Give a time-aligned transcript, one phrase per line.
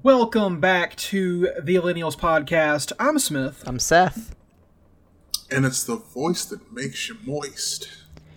[0.00, 2.92] Welcome back to the Millennials Podcast.
[2.98, 3.62] I'm Smith.
[3.66, 4.34] I'm Seth.
[5.50, 7.88] And it's the voice that makes you moist.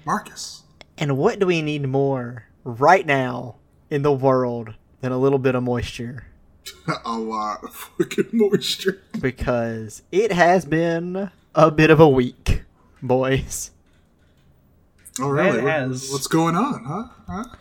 [0.06, 0.64] Marcus.
[0.98, 3.56] And what do we need more right now
[3.90, 6.26] in the world than a little bit of moisture?
[7.06, 9.02] a lot of fucking moisture.
[9.20, 12.64] Because it has been a bit of a week,
[13.02, 13.72] boys.
[15.22, 15.60] Oh, really?
[15.60, 16.10] It What- has.
[16.12, 17.04] What's going on, huh?
[17.28, 17.56] Huh?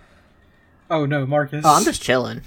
[0.90, 1.64] Oh no, Marcus.
[1.64, 2.42] Oh, I'm just chilling.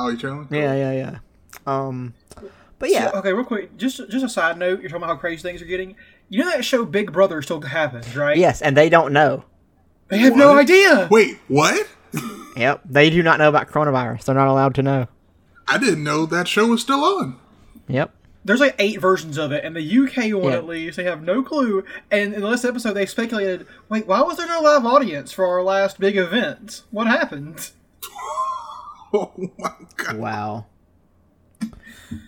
[0.00, 0.48] Oh, you chilling?
[0.50, 1.18] Yeah, yeah, yeah.
[1.66, 2.14] Um,
[2.78, 4.80] but yeah, Okay, real quick, just just a side note.
[4.80, 5.94] You're talking about how crazy things are getting.
[6.28, 8.36] You know that show Big Brother still happens, right?
[8.36, 9.44] yes, and they don't know.
[10.08, 11.06] They have no idea.
[11.10, 11.86] Wait, what?
[12.56, 14.24] Yep, they do not know about coronavirus.
[14.24, 15.06] They're not allowed to know.
[15.68, 17.38] I didn't know that show was still on.
[17.88, 18.12] Yep.
[18.44, 20.58] There's like eight versions of it, and the UK one Yeah.
[20.58, 21.84] at least, they have no clue.
[22.10, 25.46] And in the last episode, they speculated, wait, why was there no live audience for
[25.46, 26.82] our last big event?
[26.90, 27.70] What happened?
[29.14, 30.16] Oh my god.
[30.18, 30.66] Wow.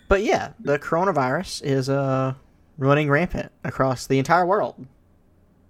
[0.08, 2.34] But yeah, the coronavirus is uh
[2.78, 4.86] running rampant across the entire world.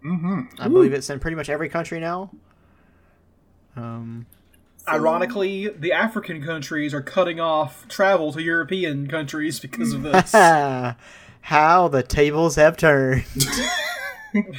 [0.05, 0.43] Mm-hmm.
[0.59, 2.31] I believe it's in pretty much every country now.
[3.77, 4.27] Um,
[4.89, 10.33] Ironically, the African countries are cutting off travel to European countries because of this.
[10.33, 13.25] how the tables have turned.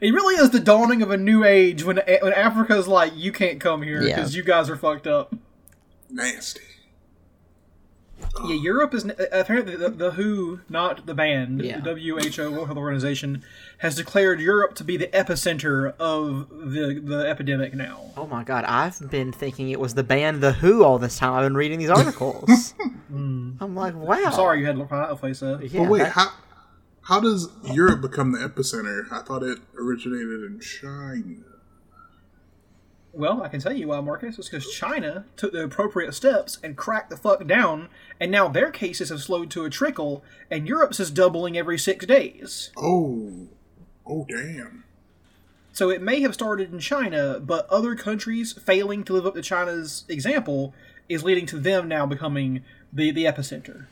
[0.00, 3.60] it really is the dawning of a new age when when Africa's like, you can't
[3.60, 4.16] come here Yeah.
[4.16, 5.34] because you guys are fucked up.
[6.08, 6.60] Nasty.
[8.46, 11.80] Yeah, Europe is uh, apparently the, the WHO, not the band, Yeah.
[11.80, 13.42] the WHO World Health Organization,
[13.78, 18.12] has declared Europe to be the epicenter of the the epidemic now.
[18.16, 21.32] Oh my god, I've been thinking it was the band The Who all this time.
[21.32, 22.74] I've been reading these articles.
[23.10, 23.54] Hmm.
[23.60, 24.20] I'm like, wow.
[24.24, 25.60] I'm Sorry, you had to look that place up.
[25.64, 26.30] Yeah, but wait, that- how
[27.02, 29.10] how does Europe become the epicenter?
[29.10, 31.44] I thought it originated in China.
[33.12, 34.38] Well, I can tell you why, Marcus.
[34.38, 37.88] It's because China took the appropriate steps and cracked the fuck down,
[38.20, 42.06] and now their cases have slowed to a trickle, and Europe's is doubling every six
[42.06, 42.70] days.
[42.76, 43.48] Oh.
[44.06, 44.84] Oh damn.
[45.72, 49.42] So it may have started in China, but other countries failing to live up to
[49.42, 50.74] China's example
[51.08, 52.62] is leading to them now becoming
[52.92, 53.86] the, the epicenter.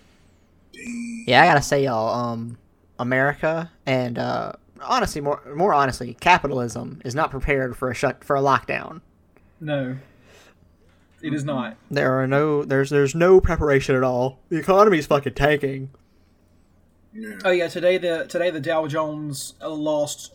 [0.73, 2.59] Yeah, I gotta say, y'all, um,
[2.99, 8.37] America and uh, honestly, more more honestly, capitalism is not prepared for a shut for
[8.37, 9.01] a lockdown.
[9.61, 9.97] No,
[11.23, 11.77] it is not.
[11.91, 14.39] There are no there's there's no preparation at all.
[14.49, 15.91] The economy is fucking tanking.
[17.13, 17.39] Yeah.
[17.45, 20.35] Oh yeah, today the today the Dow Jones uh, lost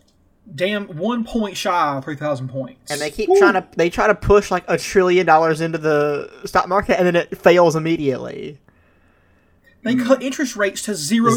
[0.53, 4.07] damn one point shy of three thousand points, And they keep trying to they try
[4.07, 8.59] to push like a trillion dollars into the stock market and then it fails immediately.
[9.83, 10.23] They cut mm.
[10.23, 11.31] interest rates to zero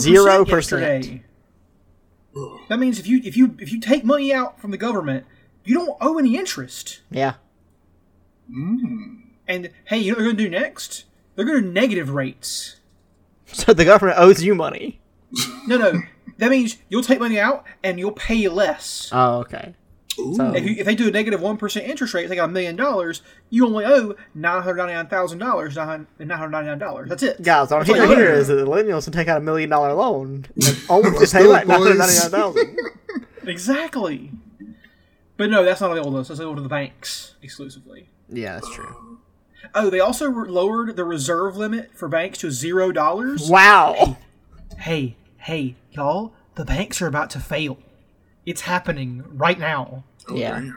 [0.44, 1.22] percent yesterday.
[2.68, 5.26] That means if you if you if you take money out from the government,
[5.64, 7.00] you don't owe any interest.
[7.10, 7.34] Yeah.
[8.50, 9.22] Mm.
[9.48, 11.04] And hey, you know what they're going to do next?
[11.34, 12.76] They're going to negative rates.
[13.52, 14.98] So the government owes you money.
[15.68, 16.02] No, no,
[16.38, 19.08] that means you'll take money out and you'll pay less.
[19.12, 19.74] Oh, okay.
[20.16, 22.52] So, If, you, if they do a negative one percent interest rate, they got a
[22.52, 23.20] million dollars.
[23.50, 27.08] You only owe nine hundred ninety nine thousand dollars, nine hundred ninety nine dollars.
[27.10, 27.42] That's it.
[27.42, 28.38] guys, what I'm That's all hearing you here owe.
[28.38, 31.64] is that the millennials can take out a million dollar loan and only pay like
[31.64, 31.98] it, nine hundred boys.
[31.98, 32.78] ninety nine thousand.
[33.46, 34.32] Exactly.
[35.36, 36.28] But no, that's not available to us.
[36.28, 38.08] That's available to the banks exclusively.
[38.28, 39.20] Yeah, that's true.
[39.74, 43.48] Oh, they also re- lowered the reserve limit for banks to zero dollars.
[43.48, 44.16] Wow.
[44.78, 46.32] Hey, hey, y'all!
[46.56, 47.78] The banks are about to fail.
[48.46, 50.04] It's happening right now.
[50.28, 50.70] Oh, Yeah.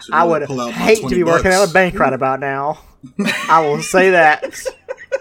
[0.00, 2.12] So I would pull out my hate to 20 be working at a bank right
[2.12, 2.80] about now.
[3.48, 4.44] I will say that.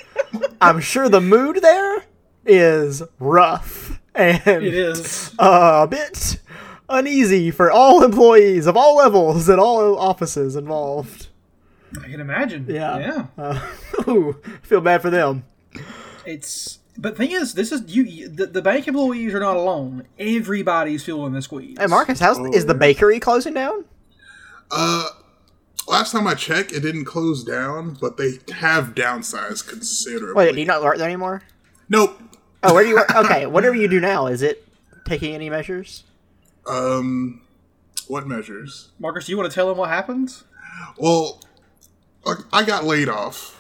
[0.62, 2.04] I'm sure the mood there
[2.48, 5.36] is rough and It is.
[5.38, 6.40] uh, a bit
[6.90, 11.28] uneasy for all employees of all levels and all offices involved.
[12.04, 12.66] I can imagine.
[12.68, 12.98] Yeah.
[12.98, 13.26] Yeah.
[13.38, 13.68] Uh,
[14.10, 15.44] ooh, feel bad for them.
[16.26, 18.04] It's But thing is, this is you.
[18.04, 20.06] you- The, the bank employees are not alone.
[20.20, 21.78] Everybody's feeling the squeeze.
[21.80, 23.86] Hey, Marcus, how's is the bakery closing down?
[24.70, 25.08] Uh,
[25.88, 30.36] last time I checked, it didn't close down, but they have downsized considerably.
[30.46, 31.42] Wait, do you not work there anymore?
[31.90, 32.22] Nope.
[32.64, 33.12] Oh, where do you work?
[33.16, 34.66] Okay, whatever you do now, is it
[35.06, 36.04] taking any measures?
[36.68, 37.42] Um,
[38.08, 38.90] what measures?
[39.00, 40.32] Marcus, do you want to tell them what happened?
[41.00, 41.42] Well,
[42.54, 43.60] I got laid off.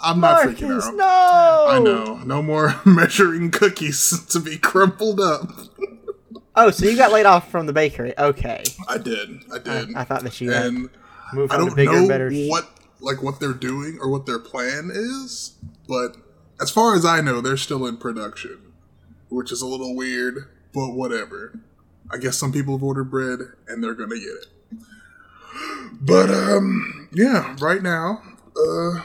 [0.00, 0.94] I'm not freaking Marcus, out.
[0.96, 1.66] no!
[1.68, 2.16] I know.
[2.24, 5.48] No more measuring cookies to be crumpled up.
[6.56, 8.12] Oh, so you got laid off from the bakery?
[8.18, 9.42] Okay, I did.
[9.52, 9.94] I did.
[9.94, 10.90] I thought that you had and
[11.32, 12.30] moved I on to don't bigger know better.
[12.48, 12.68] what
[13.00, 15.54] like what they're doing or what their plan is,
[15.88, 16.16] but
[16.60, 18.72] as far as I know, they're still in production,
[19.28, 21.58] which is a little weird, but whatever.
[22.12, 24.46] I guess some people have ordered bread and they're gonna get it.
[26.00, 28.22] But um, yeah, right now,
[28.56, 29.02] uh,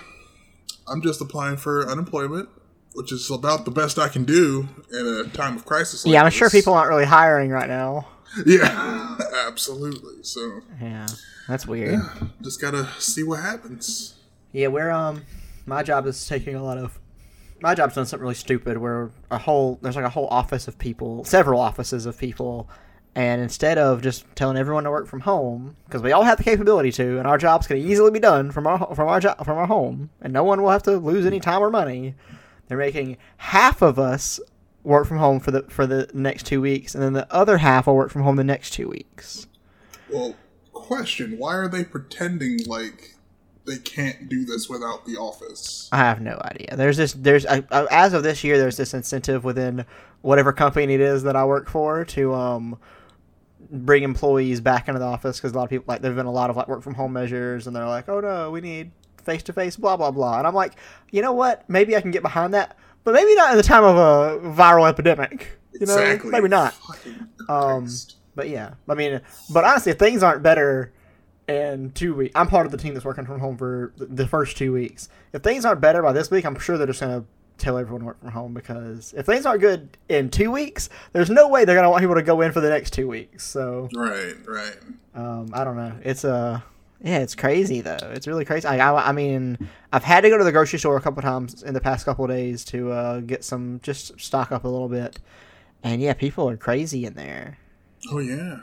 [0.90, 2.50] I'm just applying for unemployment,
[2.94, 6.06] which is about the best I can do in a time of crisis.
[6.06, 8.08] Like yeah, I'm sure people aren't really hiring right now.
[8.46, 9.18] Yeah,
[9.48, 10.24] absolutely.
[10.24, 11.08] So Yeah,
[11.48, 12.00] that's weird.
[12.42, 14.16] just gotta see what happens.
[14.52, 15.24] Yeah, we're um,
[15.66, 17.00] my job is taking a lot of.
[17.60, 20.78] My job's done something really stupid where a whole there's like a whole office of
[20.78, 22.70] people, several offices of people,
[23.18, 26.44] and instead of just telling everyone to work from home, because we all have the
[26.44, 29.58] capability to, and our jobs can easily be done from our from our job from
[29.58, 32.14] our home, and no one will have to lose any time or money.
[32.68, 34.40] They're making half of us
[34.84, 37.88] work from home for the for the next two weeks, and then the other half
[37.88, 39.48] will work from home the next two weeks.
[40.14, 40.36] Well,
[40.72, 43.16] question: Why are they pretending like
[43.66, 45.90] they can't do this without the office?
[45.92, 46.76] I have no idea.
[46.76, 47.14] There's this.
[47.14, 49.86] There's as of this year, there's this incentive within
[50.22, 52.78] whatever company it is that I work for to um
[53.72, 56.32] bring employees back into the office because a lot of people like there've been a
[56.32, 58.92] lot of like work from home measures and they're like, oh no, we need
[59.24, 60.38] face to face, blah blah blah.
[60.38, 60.74] And I'm like,
[61.12, 61.70] you know what?
[61.70, 64.88] Maybe I can get behind that, but maybe not in the time of a viral
[64.88, 65.60] epidemic.
[65.74, 66.32] You know, exactly.
[66.32, 66.74] maybe not.
[67.50, 67.88] Um,
[68.36, 69.22] but yeah, I mean,
[69.52, 70.92] but honestly, if things aren't better
[71.48, 74.58] in two weeks, I'm part of the team that's working from home for the first
[74.58, 75.10] two weeks.
[75.34, 77.26] If things aren't better by this week, I'm sure they're just gonna
[77.58, 81.30] tell everyone to work from home because if things aren't good in two weeks, there's
[81.30, 83.44] no way they're gonna want people to go in for the next two weeks.
[83.44, 84.78] So right, right.
[85.16, 85.94] um, I don't know.
[86.04, 86.62] It's uh,
[87.02, 87.98] yeah, it's crazy though.
[88.02, 88.68] It's really crazy.
[88.68, 91.64] I, I, I mean, I've had to go to the grocery store a couple times
[91.64, 94.90] in the past couple of days to uh, get some just stock up a little
[94.90, 95.20] bit.
[95.84, 97.60] And yeah, people are crazy in there.
[98.12, 98.62] Oh yeah,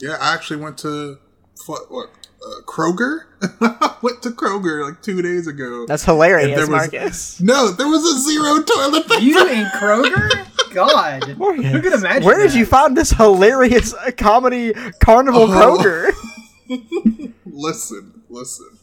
[0.00, 0.16] yeah.
[0.20, 1.18] I actually went to
[1.66, 2.10] what?
[2.42, 3.22] What uh, Kroger.
[4.02, 5.84] went to Kroger like two days ago.
[5.86, 7.40] That's hilarious, there was- Marcus.
[7.40, 9.20] no, there was a zero toilet paper.
[9.20, 10.46] You and Kroger?
[10.72, 11.24] God.
[11.24, 12.24] Who could imagine?
[12.24, 15.76] Where did you find this hilarious uh, comedy carnival Oh.
[16.68, 17.32] Kroger?
[17.44, 18.78] listen, listen.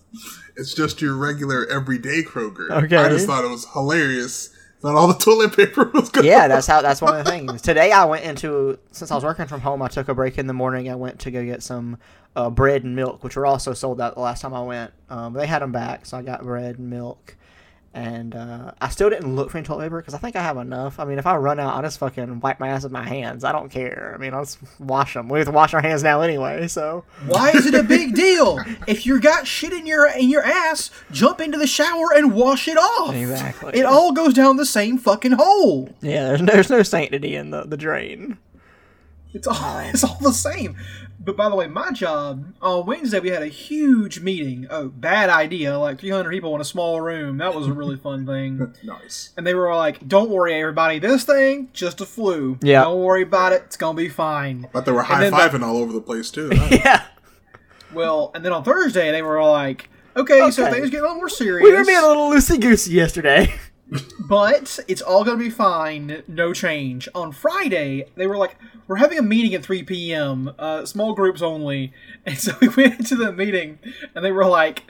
[0.55, 2.69] It's just your regular everyday Kroger.
[2.83, 2.95] Okay.
[2.97, 4.49] I just thought it was hilarious
[4.81, 6.23] that all the toilet paper was gone.
[6.25, 6.81] yeah, that's how.
[6.81, 7.61] That's one of the things.
[7.61, 9.81] Today I went into since I was working from home.
[9.81, 10.89] I took a break in the morning.
[10.89, 11.97] I went to go get some
[12.35, 14.93] uh, bread and milk, which were also sold out the last time I went.
[15.09, 17.35] Um, they had them back, so I got bread and milk.
[17.91, 20.57] And uh, I still didn't look for any toilet paper because I think I have
[20.57, 20.99] enough.
[20.99, 23.43] I mean, if I run out, I'll just fucking wipe my ass with my hands.
[23.43, 24.13] I don't care.
[24.13, 25.27] I mean, I'll just wash them.
[25.27, 27.03] We have to wash our hands now anyway, so.
[27.25, 28.59] Why is it a big deal?
[28.87, 32.67] If you got shit in your in your ass, jump into the shower and wash
[32.67, 33.15] it off.
[33.15, 33.79] Exactly.
[33.79, 35.89] It all goes down the same fucking hole.
[36.01, 38.37] Yeah, there's no, there's no sanctity in the, the drain.
[39.33, 40.77] It's all it's all the same.
[41.29, 44.65] But by the way, my job on Wednesday we had a huge meeting.
[44.71, 45.77] Oh, bad idea!
[45.77, 47.37] Like 300 people in a small room.
[47.37, 48.73] That was a really fun thing.
[48.83, 49.31] Nice.
[49.37, 50.97] And they were like, "Don't worry, everybody.
[50.97, 52.57] This thing just a flu.
[52.63, 52.81] Yeah.
[52.83, 53.61] Don't worry about it.
[53.67, 56.49] It's gonna be fine." But they were high then fiving all over the place too.
[56.51, 56.67] huh?
[56.71, 57.05] Yeah.
[57.93, 61.29] Well, and then on Thursday they were like, "Okay, so things get a little more
[61.29, 63.53] serious." We were being a little loosey goosey yesterday.
[64.19, 66.23] But it's all gonna be fine.
[66.27, 67.07] No change.
[67.15, 70.53] On Friday, they were like, "We're having a meeting at 3 p.m.
[70.59, 71.93] Uh, small groups only."
[72.25, 73.79] And so we went into the meeting,
[74.13, 74.83] and they were like,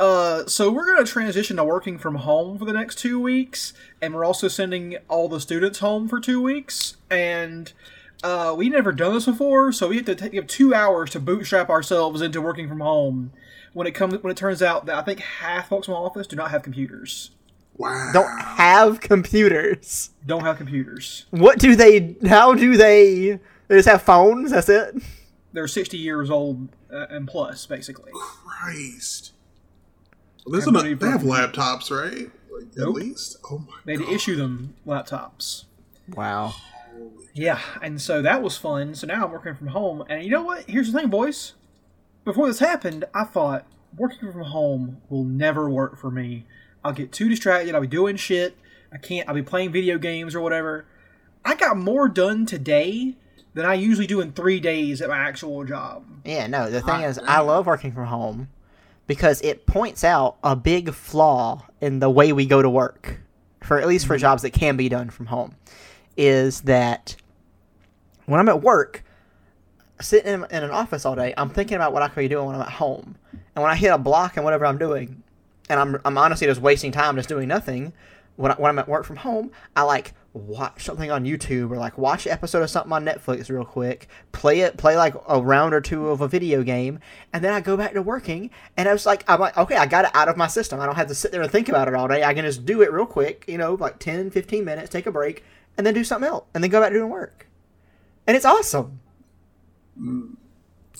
[0.00, 4.14] "Uh, so we're gonna transition to working from home for the next two weeks, and
[4.14, 7.72] we're also sending all the students home for two weeks, and."
[8.24, 11.20] Uh, we never done this before, so we have to take have two hours to
[11.20, 13.30] bootstrap ourselves into working from home.
[13.74, 16.26] When it comes, when it turns out that I think half folks in my office
[16.26, 17.30] do not have computers.
[17.78, 18.10] Wow.
[18.12, 20.10] Don't have computers.
[20.24, 21.26] Don't have computers.
[21.30, 22.16] What do they?
[22.26, 23.38] How do they?
[23.68, 24.50] They just have phones.
[24.52, 24.94] That's it.
[25.52, 28.12] they're 60 years old uh, and plus, basically.
[28.14, 29.32] Christ.
[30.44, 32.30] Well, there's Everybody they have laptops, right?
[32.50, 33.36] Like, At least.
[33.50, 34.08] Oh my They had god.
[34.08, 35.64] to issue them laptops.
[36.14, 36.54] Wow.
[37.34, 38.94] Yeah, and so that was fun.
[38.94, 40.64] So now I'm working from home, and you know what?
[40.68, 41.52] Here's the thing, boys.
[42.24, 43.66] Before this happened, I thought
[43.96, 46.46] working from home will never work for me.
[46.86, 47.74] I'll get too distracted.
[47.74, 48.56] I'll be doing shit.
[48.92, 49.28] I can't.
[49.28, 50.86] I'll be playing video games or whatever.
[51.44, 53.16] I got more done today
[53.54, 56.04] than I usually do in three days at my actual job.
[56.24, 57.18] Yeah, no, the thing Hot is.
[57.18, 58.48] I love working from home
[59.08, 63.20] because it points out a big flaw in the way we go to work,
[63.62, 64.20] for at least for mm-hmm.
[64.20, 65.56] jobs that can be done from home,
[66.16, 67.16] is that
[68.26, 69.02] when I'm at work,
[70.00, 72.46] sitting in, in an office all day, I'm thinking about what I could be doing
[72.46, 73.16] when I'm at home.
[73.32, 75.24] And when I hit a block and whatever I'm doing,
[75.68, 77.92] and I'm, I'm honestly just wasting time just doing nothing,
[78.36, 81.76] when, I, when I'm at work from home, I like watch something on YouTube or
[81.76, 85.40] like watch an episode of something on Netflix real quick, play it, play like a
[85.40, 87.00] round or two of a video game,
[87.32, 88.50] and then I go back to working.
[88.76, 90.80] And I was like, I'm like, okay, I got it out of my system.
[90.80, 92.22] I don't have to sit there and think about it all day.
[92.22, 95.12] I can just do it real quick, you know, like 10, 15 minutes, take a
[95.12, 95.42] break,
[95.76, 97.46] and then do something else, and then go back to doing work.
[98.26, 99.00] And it's awesome.
[99.98, 100.36] Mm.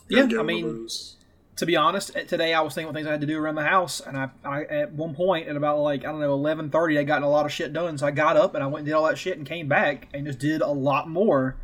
[0.08, 1.15] Yeah, I mean, those.
[1.56, 3.54] To be honest, eh, today I was thinking what things I had to do around
[3.54, 6.70] the house, and I, I at one point at about like I don't know eleven
[6.70, 7.96] thirty, I gotten a lot of shit done.
[7.98, 10.08] So I got up and I went and did all that shit and came back
[10.12, 11.56] and just did a lot more.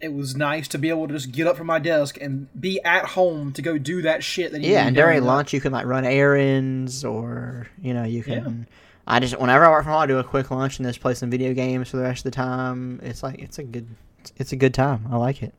[0.00, 2.80] It was nice to be able to just get up from my desk and be
[2.84, 4.52] at home to go do that shit.
[4.52, 8.22] That you Yeah, and during lunch you can like run errands or you know you
[8.22, 8.66] can.
[9.06, 11.14] I just whenever I work from home, I do a quick lunch and just play
[11.14, 13.00] some video games for the rest of the time.
[13.02, 13.88] It's like it's a good
[14.36, 15.06] it's a good time.
[15.10, 15.54] I like it.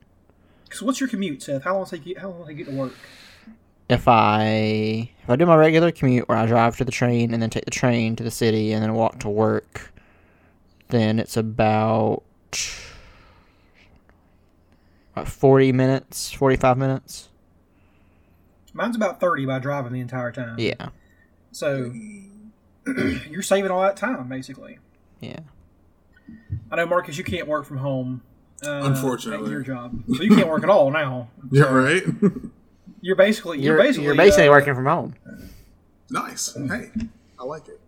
[0.72, 1.64] So what's your commute, Seth?
[1.64, 2.14] How long does it take you?
[2.18, 2.92] How long does it take you to work?
[3.90, 7.42] If I if I do my regular commute where I drive to the train and
[7.42, 9.92] then take the train to the city and then walk to work,
[10.88, 12.22] then it's about
[15.12, 17.28] about forty minutes, forty five minutes.
[18.72, 20.56] Mine's about thirty by driving the entire time.
[20.58, 20.90] Yeah,
[21.50, 21.92] So
[23.28, 24.78] you're saving all that time basically.
[25.20, 25.40] yeah.
[26.70, 28.22] I know, Marcus, you can't work from home.
[28.64, 29.46] Uh, Unfortunately.
[29.46, 31.28] at your job, so you can't work at all now.
[31.50, 32.02] Yeah, right.
[33.00, 35.14] You're basically you're, You're basically you're basically uh, working from home.
[36.10, 36.54] nice.
[36.54, 36.90] Hey,
[37.38, 37.80] I like it.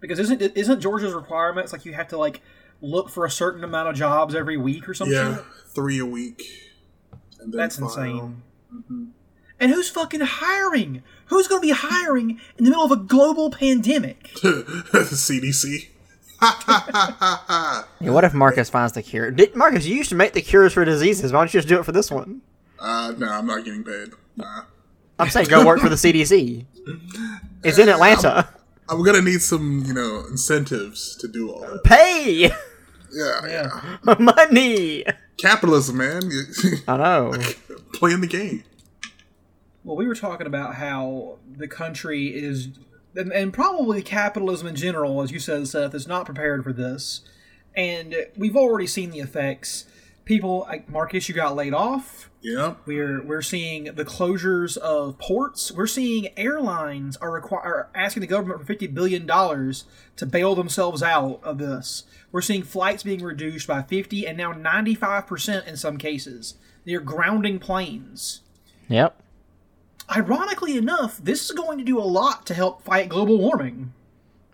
[0.00, 2.40] because isn't isn't Georgia's requirements like you have to like
[2.80, 5.14] look for a certain amount of jobs every week or something?
[5.16, 5.38] Yeah,
[5.68, 6.42] three a week.
[7.40, 7.94] And then That's file.
[7.94, 8.42] insane.
[9.58, 11.02] And who's fucking hiring?
[11.26, 14.24] Who's going to be hiring in the middle of a global pandemic?
[14.34, 15.88] CDC.
[18.00, 19.30] Yeah, what if Marcus finds the cure?
[19.30, 19.84] Did Marcus?
[19.86, 21.32] You used to make the cures for diseases.
[21.32, 22.40] Why don't you just do it for this one?
[22.78, 24.08] Uh, no, I'm not getting paid.
[24.36, 24.62] Nah.
[25.18, 26.64] I'm saying go work for the CDC.
[27.62, 28.48] It's in Atlanta.
[28.88, 31.84] I'm gonna need some, you know, incentives to do all that.
[31.84, 32.50] Pay
[33.12, 34.16] Yeah, Yeah.
[34.18, 35.04] money.
[35.38, 36.22] Capitalism, man.
[36.88, 37.34] I know.
[37.94, 38.64] Playing the game.
[39.84, 42.68] Well, we were talking about how the country is,
[43.14, 47.22] and, and probably capitalism in general, as you said, Seth, is not prepared for this.
[47.74, 49.84] And we've already seen the effects.
[50.30, 52.30] People like Marcus, you got laid off.
[52.42, 52.82] Yep.
[52.86, 55.72] We're we're seeing the closures of ports.
[55.72, 60.54] We're seeing airlines are require are asking the government for fifty billion dollars to bail
[60.54, 62.04] themselves out of this.
[62.30, 66.54] We're seeing flights being reduced by fifty and now ninety five percent in some cases.
[66.84, 68.42] They're grounding planes.
[68.88, 69.20] Yep.
[70.14, 73.92] Ironically enough, this is going to do a lot to help fight global warming.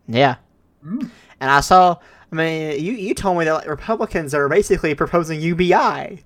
[0.09, 0.37] Yeah.
[0.83, 1.11] Mm.
[1.39, 1.99] And I saw.
[2.39, 6.23] I mean, you you told me that like, Republicans are basically proposing UBI.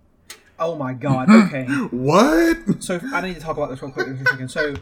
[0.59, 1.31] Oh my god.
[1.31, 1.65] Okay.
[1.91, 2.83] What?
[2.83, 4.49] so I need to talk about this real quick for a second.
[4.51, 4.75] So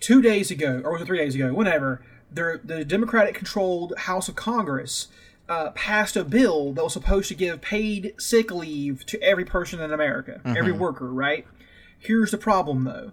[0.00, 1.52] two days ago, or was it three days ago?
[1.52, 5.08] Whenever the the Democratic-controlled House of Congress
[5.48, 9.80] uh, passed a bill that was supposed to give paid sick leave to every person
[9.80, 11.12] in America, every worker.
[11.12, 11.46] Right.
[11.98, 13.12] Here's the problem, though.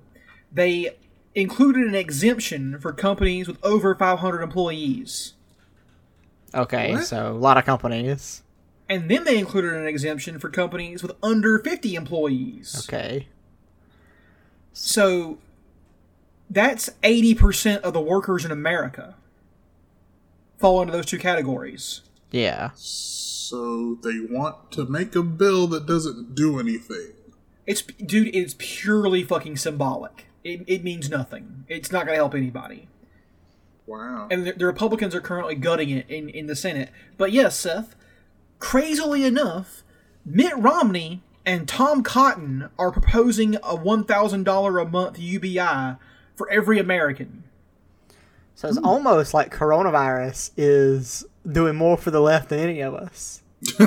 [0.52, 0.98] They
[1.34, 5.34] included an exemption for companies with over 500 employees.
[6.54, 7.06] Okay, What?
[7.06, 8.44] so a lot of companies.
[8.90, 12.86] And then they included an exemption for companies with under 50 employees.
[12.90, 13.28] Okay.
[14.74, 15.38] So
[16.50, 19.16] that's 80% of the workers in America
[20.60, 22.02] fall into those two categories.
[22.32, 22.72] Yeah.
[22.76, 27.14] So they want to make a bill that doesn't do anything.
[27.66, 30.26] It's dude, it's purely fucking symbolic.
[30.44, 31.66] It, it means nothing.
[31.68, 32.88] It's not going to help anybody.
[33.86, 34.28] Wow.
[34.32, 36.90] And the, the Republicans are currently gutting it in, in the Senate.
[37.18, 37.96] But yes, Seth,
[38.60, 39.84] crazily enough,
[40.26, 45.98] Mitt Romney and Tom Cotton are proposing a $1,000 a month UBI
[46.36, 47.44] for every American.
[48.56, 53.42] So it's almost like coronavirus is doing more for the left than any of us.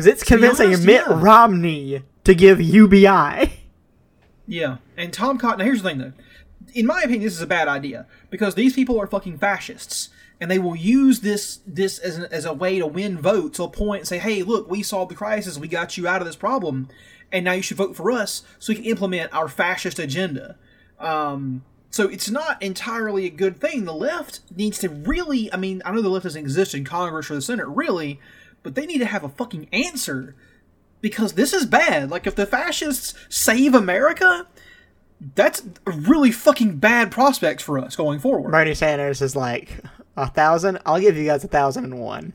[0.00, 1.20] Because it's convincing honest, Mitt yeah.
[1.20, 3.52] Romney to give UBI.
[4.46, 5.58] Yeah, and Tom Cotton.
[5.58, 6.12] Now, here's the thing, though.
[6.74, 10.10] In my opinion, this is a bad idea because these people are fucking fascists,
[10.40, 13.68] and they will use this this as, an, as a way to win votes a
[13.68, 15.58] point and say, "Hey, look, we solved the crisis.
[15.58, 16.88] We got you out of this problem,
[17.30, 20.56] and now you should vote for us so we can implement our fascist agenda."
[20.98, 21.62] Um,
[21.92, 23.84] So it's not entirely a good thing.
[23.84, 27.28] The left needs to really, I mean, I know the left doesn't exist in Congress
[27.30, 28.20] or the Senate, really,
[28.62, 30.36] but they need to have a fucking answer
[31.00, 32.08] because this is bad.
[32.08, 34.46] Like, if the fascists save America,
[35.34, 38.50] that's a really fucking bad prospects for us going forward.
[38.52, 39.78] Bernie Sanders is like
[40.16, 40.78] a thousand.
[40.86, 42.32] I'll give you guys a thousand and one,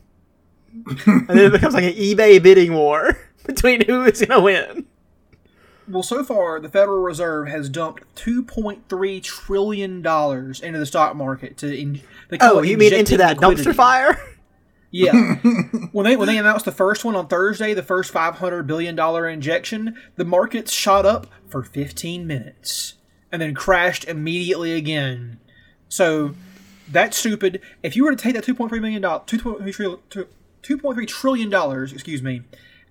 [1.05, 4.85] and then it becomes like an eBay bidding war between who is gonna win.
[5.87, 11.75] Well, so far, the Federal Reserve has dumped $2.3 trillion into the stock market to.
[11.79, 12.01] In,
[12.41, 13.69] Oh, you mean into that liquidity.
[13.69, 14.19] dumpster fire?
[14.95, 15.35] Yeah.
[15.91, 18.95] when they when they announced the first one on Thursday, the first five hundred billion
[18.95, 22.93] dollar injection, the markets shot up for fifteen minutes
[23.29, 25.37] and then crashed immediately again.
[25.89, 26.35] So
[26.89, 27.59] that's stupid.
[27.83, 29.95] If you were to take that two point three million dollars, two point three
[30.61, 32.43] two point three trillion dollars, excuse me,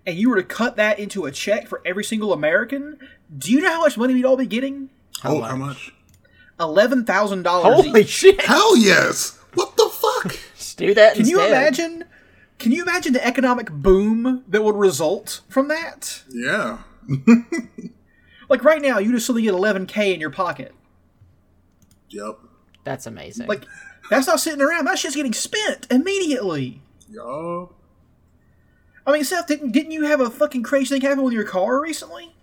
[0.04, 2.98] and you were to cut that into a check for every single American,
[3.38, 4.90] do you know how much money we'd all be getting?
[5.24, 5.94] oh, how much?
[6.60, 7.86] Eleven thousand dollars.
[7.86, 8.42] Holy shit!
[8.42, 9.38] Hell yes!
[9.54, 9.93] What the fuck?
[10.74, 11.14] Just do that.
[11.14, 12.04] Can you imagine?
[12.58, 16.22] Can you imagine the economic boom that would result from that?
[16.28, 16.78] yeah.
[18.46, 20.74] Like right now, you just suddenly get 11k in your pocket.
[22.10, 22.38] Yep.
[22.84, 23.46] That's amazing.
[23.46, 23.64] Like
[24.10, 24.84] that's not sitting around.
[24.84, 26.82] That's just getting spent immediately.
[27.08, 27.72] Yup.
[29.06, 31.80] I mean, Seth, didn't didn't you have a fucking crazy thing happen with your car
[31.80, 32.34] recently?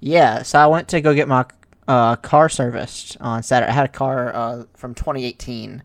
[0.00, 1.46] Yeah, so I went to go get my
[1.86, 3.70] uh, car serviced on Saturday.
[3.70, 5.80] I had a car uh, from 2018,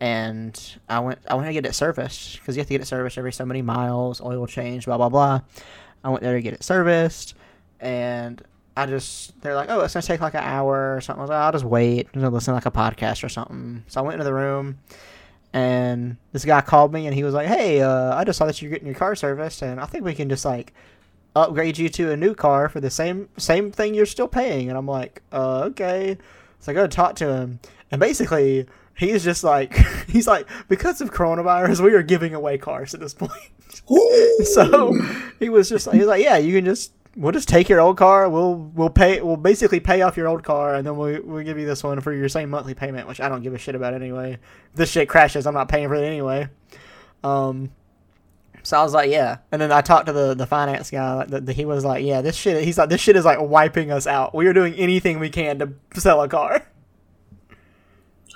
[0.00, 2.86] and I went I went to get it serviced because you have to get it
[2.86, 5.40] serviced every so many miles, oil change, blah blah blah.
[6.02, 7.34] I went there to get it serviced,
[7.80, 8.42] and
[8.76, 11.20] I just they're like, oh, it's gonna take like an hour or something.
[11.20, 13.84] I was like, I'll just wait, and listen to like a podcast or something.
[13.86, 14.78] So I went into the room.
[15.52, 18.60] And this guy called me and he was like, "Hey, uh, I just saw that
[18.60, 20.74] you're getting your car serviced, and I think we can just like
[21.36, 24.68] upgrade you to a new car for the same same thing you're still paying.
[24.68, 26.18] And I'm like, uh, okay.
[26.58, 27.60] So I go to talk to him,
[27.92, 29.74] and basically he's just like,
[30.08, 33.32] he's like, because of coronavirus, we are giving away cars at this point.
[34.44, 34.92] so
[35.38, 37.96] he was just he was like, yeah, you can just we'll just take your old
[37.96, 38.28] car.
[38.28, 41.58] We'll we'll pay we'll basically pay off your old car, and then we we'll give
[41.58, 43.94] you this one for your same monthly payment, which I don't give a shit about
[43.94, 44.34] anyway.
[44.34, 46.48] If this shit crashes, I'm not paying for it anyway.
[47.22, 47.70] Um.
[48.62, 49.38] So I was like, yeah.
[49.52, 51.12] And then I talked to the, the finance guy.
[51.12, 52.64] Like, the, the, he was like, yeah, this shit.
[52.64, 54.34] He's like, this shit is like wiping us out.
[54.34, 56.63] We are doing anything we can to sell a car.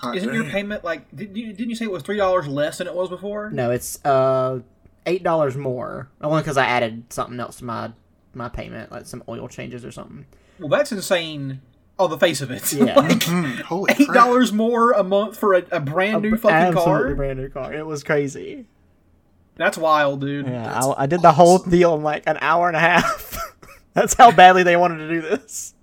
[0.01, 0.53] Hot Isn't your damn.
[0.53, 1.15] payment like?
[1.15, 3.51] Did you, didn't you say it was three dollars less than it was before?
[3.51, 4.61] No, it's uh
[5.07, 6.09] eight dollars more.
[6.21, 7.93] Only because I added something else to my
[8.35, 10.27] my payment, like some oil changes or something.
[10.59, 11.61] Well, that's insane.
[11.99, 12.95] On the face of it, Yeah.
[12.97, 17.13] like Mm, holy eight dollars more a month for a, a brand new fucking car.
[17.17, 17.75] brand new car.
[17.75, 18.67] It was crazy.
[19.57, 20.47] That's wild, dude.
[20.47, 23.37] Yeah, I, I did the whole deal in like an hour and a half.
[23.95, 25.75] That's how badly they wanted to do this.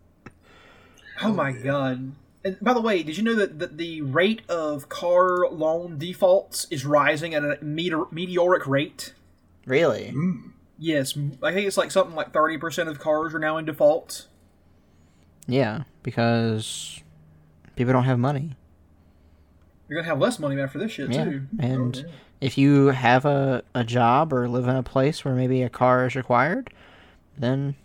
[1.22, 2.14] Oh my god.
[2.46, 6.68] And by the way, did you know that, that the rate of car loan defaults
[6.70, 9.14] is rising at a meteor, meteoric rate?
[9.66, 10.14] Really?
[10.16, 10.52] Mm.
[10.78, 14.28] Yes, I think it's like something like 30% of cars are now in default.
[15.48, 17.02] Yeah, because
[17.76, 18.56] people don't have money.
[19.88, 21.48] You're going to have less money after this shit, Yeah, too.
[21.60, 22.14] and Oh, yeah.
[22.42, 26.06] if you have a, a job or live in a place where maybe a car
[26.06, 26.72] is required,
[27.38, 27.76] then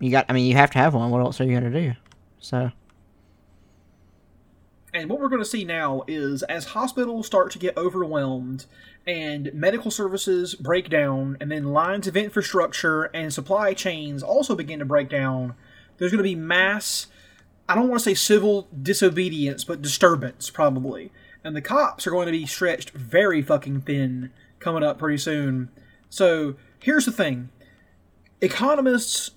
[0.00, 0.26] you got.
[0.28, 1.10] I mean, you have to have one.
[1.10, 1.92] What else are you gonna do?
[2.40, 2.70] So
[4.98, 8.66] And what we're going to see now is as hospitals start to get overwhelmed
[9.06, 14.80] and medical services break down, and then lines of infrastructure and supply chains also begin
[14.80, 15.54] to break down,
[15.96, 17.06] there's going to be mass,
[17.68, 21.12] I don't want to say civil disobedience, but disturbance probably.
[21.44, 25.70] And the cops are going to be stretched very fucking thin coming up pretty soon.
[26.10, 27.50] So here's the thing
[28.40, 29.30] economists,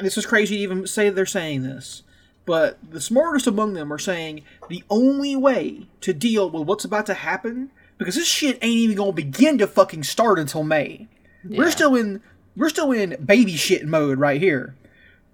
[0.00, 2.04] this is crazy to even say they're saying this
[2.46, 7.06] but the smartest among them are saying the only way to deal with what's about
[7.06, 11.06] to happen because this shit ain't even gonna begin to fucking start until May.
[11.44, 12.22] We're still in
[12.56, 14.74] we're still in baby shit mode right here.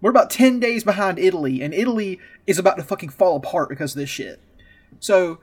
[0.01, 3.95] We're about ten days behind Italy, and Italy is about to fucking fall apart because
[3.95, 4.41] of this shit.
[5.01, 5.39] So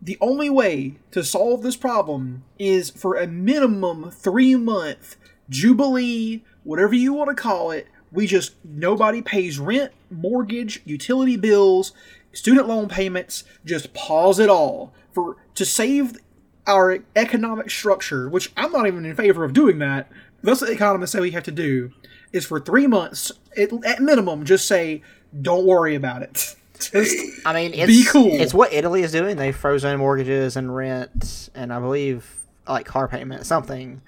[0.00, 5.16] the only way to solve this problem is for a minimum three month
[5.48, 7.86] jubilee, whatever you want to call it.
[8.12, 11.92] We just nobody pays rent, mortgage, utility bills,
[12.32, 13.44] student loan payments.
[13.64, 16.18] Just pause it all for to save
[16.66, 20.10] our economic structure, which I'm not even in favor of doing that.
[20.42, 21.92] That's what economists say we have to do.
[22.32, 25.02] Is for three months, it, at minimum, just say,
[25.40, 27.16] "Don't worry about it." Just
[27.46, 28.32] I mean, it's Be cool.
[28.32, 29.38] It's what Italy is doing.
[29.38, 32.26] They've frozen mortgages and rent, and I believe
[32.68, 34.02] like car payment, something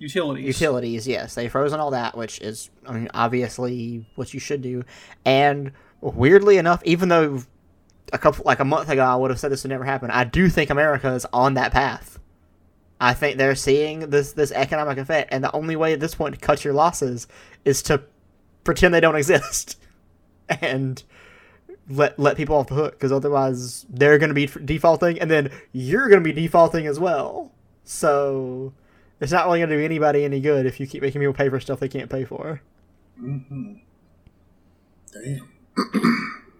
[0.00, 0.46] utilities.
[0.46, 1.06] utilities.
[1.06, 4.84] Yes, they've frozen all that, which is I mean obviously what you should do.
[5.24, 7.42] And weirdly enough, even though
[8.12, 10.24] a couple like a month ago I would have said this would never happen, I
[10.24, 12.18] do think America is on that path.
[13.00, 16.34] I think they're seeing this this economic effect, and the only way at this point
[16.34, 17.28] to cut your losses
[17.64, 18.02] is to
[18.64, 19.78] pretend they don't exist
[20.48, 21.02] and
[21.88, 25.50] let let people off the hook because otherwise they're going to be defaulting and then
[25.72, 27.52] you're going to be defaulting as well.
[27.84, 28.72] So
[29.20, 31.48] it's not really going to do anybody any good if you keep making people pay
[31.48, 32.60] for stuff they can't pay for.
[33.20, 33.74] Mm-hmm.
[35.12, 35.48] Damn.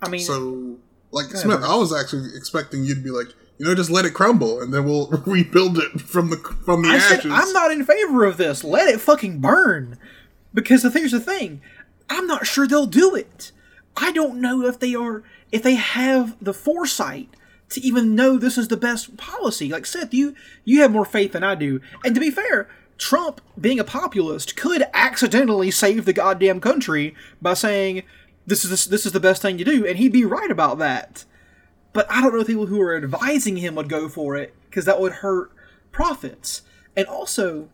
[0.03, 0.77] I mean, So,
[1.11, 1.69] like Smith, Marcus.
[1.69, 4.73] I was actually expecting you to be like, you know, just let it crumble, and
[4.73, 7.23] then we'll rebuild it from the from the I ashes.
[7.23, 8.65] said I'm not in favor of this.
[8.65, 9.99] Let it fucking burn.
[10.55, 11.61] Because the here's the thing,
[12.09, 13.53] I'm not sure they'll do it.
[13.97, 17.29] I don't know if they are if they have the foresight
[17.71, 19.69] to even know this is the best policy.
[19.69, 21.81] Like Seth, you you have more faith than I do.
[22.05, 27.55] And to be fair, Trump, being a populist, could accidentally save the goddamn country by
[27.55, 28.03] saying
[28.47, 31.25] this is this is the best thing to do, and he'd be right about that.
[31.93, 34.85] But I don't know if people who are advising him would go for it because
[34.85, 35.51] that would hurt
[35.91, 36.63] profits.
[36.97, 37.69] And also,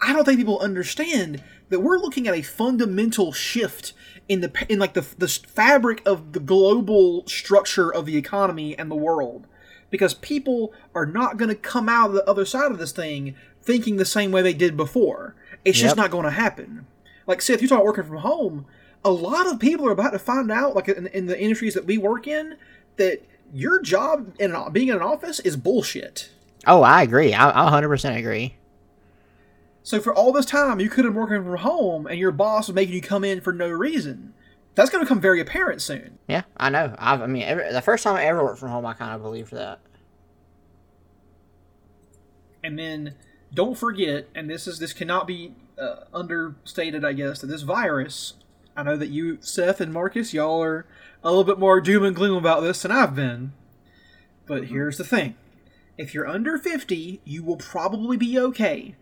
[0.00, 3.92] I don't think people understand that we're looking at a fundamental shift
[4.28, 8.90] in the in like the the fabric of the global structure of the economy and
[8.90, 9.46] the world.
[9.90, 13.34] Because people are not going to come out of the other side of this thing
[13.62, 15.34] thinking the same way they did before.
[15.64, 16.86] It's just not going to happen.
[17.26, 18.66] Like Seth, you talk about working from home.
[19.04, 21.86] A lot of people are about to find out, like in, in the industries that
[21.86, 22.56] we work in,
[22.96, 26.30] that your job in being in an office is bullshit.
[26.66, 27.32] Oh, I agree.
[27.32, 28.54] I, I 100% agree.
[29.88, 32.68] So for all this time, you could have been working from home, and your boss
[32.68, 34.34] was making you come in for no reason.
[34.74, 36.18] That's going to become very apparent soon.
[36.28, 36.94] Yeah, I know.
[36.98, 39.22] I've, I mean, every, the first time I ever worked from home, I kind of
[39.22, 39.80] believed that.
[42.62, 43.14] And then
[43.54, 48.34] don't forget, and this is this cannot be uh, understated, I guess, that this virus.
[48.76, 50.84] I know that you, Seth and Marcus, y'all are
[51.24, 53.54] a little bit more doom and gloom about this than I've been.
[54.44, 55.36] But here's the thing:
[55.96, 58.94] if you're under 50, you will probably be okay.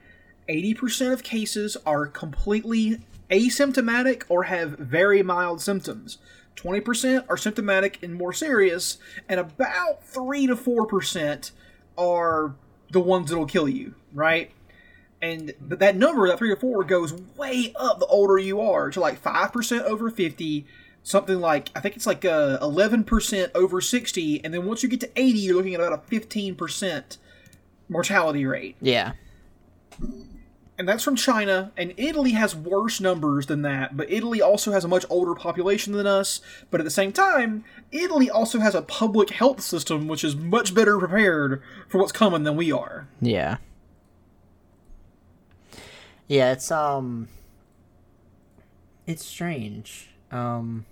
[0.49, 6.19] 80% of cases are completely asymptomatic or have very mild symptoms.
[6.57, 11.51] 20% are symptomatic and more serious, and about 3 to 4%
[11.99, 12.55] are
[12.91, 14.51] the ones that'll kill you, right?
[15.21, 19.01] And that number, that 3 to 4, goes way up the older you are to
[19.01, 20.67] like 5% over 50,
[21.03, 25.01] something like, I think it's like uh, 11% over 60, and then once you get
[25.01, 27.19] to 80, you're looking at about a 15%
[27.89, 29.13] mortality rate Yeah.
[30.79, 31.73] And that's from China.
[31.77, 35.93] And Italy has worse numbers than that, but Italy also has a much older population
[35.93, 36.41] than us.
[36.71, 40.75] But at the same time, Italy also has a public health system which is much
[40.75, 43.09] better prepared for what's coming than we are.
[43.21, 43.57] Yeah.
[46.29, 47.29] Yeah, it's um
[49.07, 50.11] it's strange.
[50.31, 50.85] Um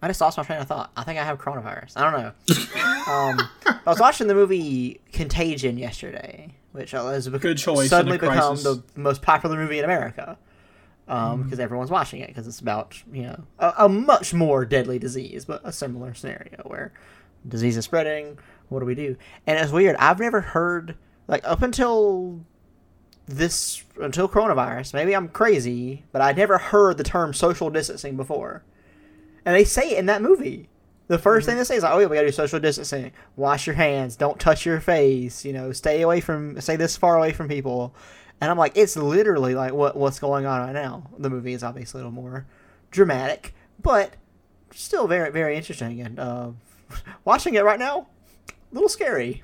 [0.00, 0.92] I just lost my train of thought.
[0.96, 1.92] I think I have coronavirus.
[1.96, 2.32] I don't know.
[3.12, 3.48] um
[3.86, 8.82] I was watching the movie Contagion yesterday, which has bec- Good choice suddenly become the
[8.96, 10.38] most popular movie in America.
[11.06, 14.98] Um, because everyone's watching it because it's about you know a, a much more deadly
[14.98, 16.92] disease, but a similar scenario where
[17.48, 18.38] disease is spreading.
[18.68, 19.16] What do we do?
[19.46, 19.96] And it's weird.
[19.96, 22.40] I've never heard like up until
[23.26, 24.94] this until coronavirus.
[24.94, 28.62] Maybe I'm crazy, but I never heard the term social distancing before.
[29.44, 30.68] And they say it in that movie.
[31.08, 33.12] The 1st thing they say is like, "Oh yeah, we gotta do social distancing.
[33.36, 34.14] Wash your hands.
[34.14, 35.44] Don't touch your face.
[35.44, 37.94] You know, stay away from, stay this far away from people."
[38.40, 41.10] And I'm like, it's literally like what what's going on right now.
[41.18, 42.46] The movie is obviously a little more
[42.90, 44.14] dramatic, but
[44.72, 46.00] still very very interesting.
[46.00, 46.50] And uh,
[47.24, 48.06] watching it right now,
[48.48, 49.42] a little scary.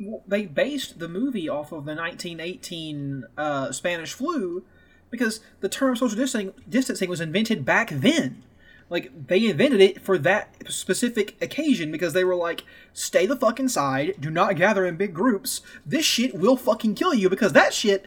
[0.00, 4.64] Well, they based the movie off of the 1918 uh, Spanish flu
[5.10, 8.42] because the term social distancing, distancing was invented back then.
[8.90, 13.60] Like they invented it for that specific occasion because they were like, stay the fuck
[13.60, 15.62] inside, do not gather in big groups.
[15.86, 18.04] This shit will fucking kill you because that shit.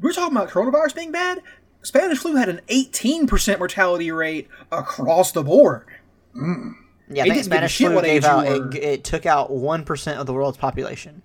[0.00, 1.42] We're talking about coronavirus being bad.
[1.82, 5.86] Spanish flu had an 18% mortality rate across the board.
[6.34, 6.74] Mm.
[7.08, 9.26] Yeah, I It think didn't give a Spanish flu what gave out it, it took
[9.26, 11.22] out one percent of the world's population.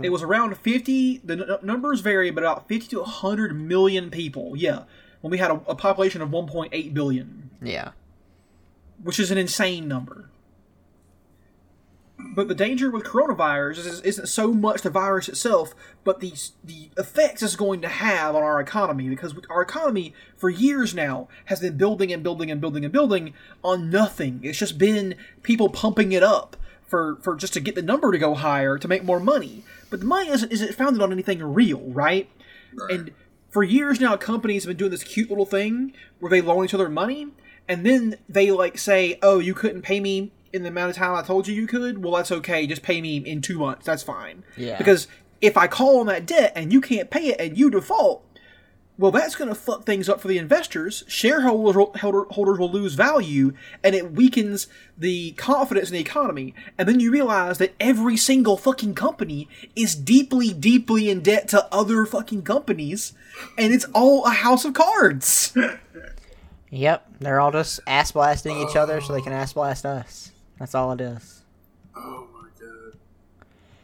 [0.00, 4.54] It was around 50, the n- numbers vary, but about 50 to 100 million people.
[4.56, 4.84] Yeah.
[5.22, 7.92] When we had a, a population of 1.8 billion, Yeah,
[9.02, 10.28] which is an insane number.
[12.34, 16.32] But the danger with coronavirus is, isn't so much the virus itself, but the,
[16.62, 19.08] the effects it's going to have on our economy.
[19.08, 23.34] Because our economy, for years now, has been building and building and building and building
[23.64, 24.40] on nothing.
[24.44, 26.56] It's just been people pumping it up
[26.86, 29.64] for, for just to get the number to go higher to make more money.
[29.90, 32.30] But the money isn't, isn't founded on anything real, right?
[32.90, 33.10] And
[33.52, 36.74] for years now, companies have been doing this cute little thing where they loan each
[36.74, 37.28] other money,
[37.68, 41.14] and then they like say, "Oh, you couldn't pay me in the amount of time
[41.14, 42.02] I told you you could.
[42.02, 42.66] Well, that's okay.
[42.66, 43.84] Just pay me in two months.
[43.84, 44.78] That's fine." Yeah.
[44.78, 45.06] Because
[45.42, 48.24] if I call on that debt and you can't pay it and you default,
[49.02, 51.02] well, that's going to fuck things up for the investors.
[51.08, 56.54] Shareholders holders will lose value, and it weakens the confidence in the economy.
[56.78, 61.66] And then you realize that every single fucking company is deeply, deeply in debt to
[61.74, 63.12] other fucking companies,
[63.58, 65.56] and it's all a house of cards.
[66.74, 70.32] Yep, they're all just ass blasting each other so they can ass blast us.
[70.58, 71.42] That's all it is.
[71.94, 72.98] Oh my god.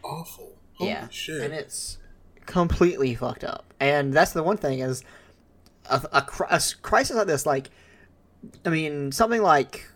[0.02, 0.52] Awful.
[0.76, 1.42] Holy yeah, shit.
[1.42, 1.98] and it's
[2.46, 3.67] completely fucked up.
[3.80, 5.04] And that's the one thing is
[5.88, 7.46] a, a, a crisis like this.
[7.46, 7.70] Like,
[8.64, 9.86] I mean, something like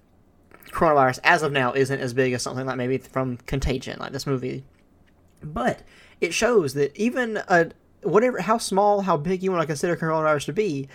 [0.71, 4.27] coronavirus as of now isn't as big as something like maybe from Contagion, like this
[4.27, 4.65] movie.
[5.43, 5.83] But
[6.21, 7.71] it shows that even a
[8.03, 10.89] whatever how small, how big you want to consider coronavirus to be,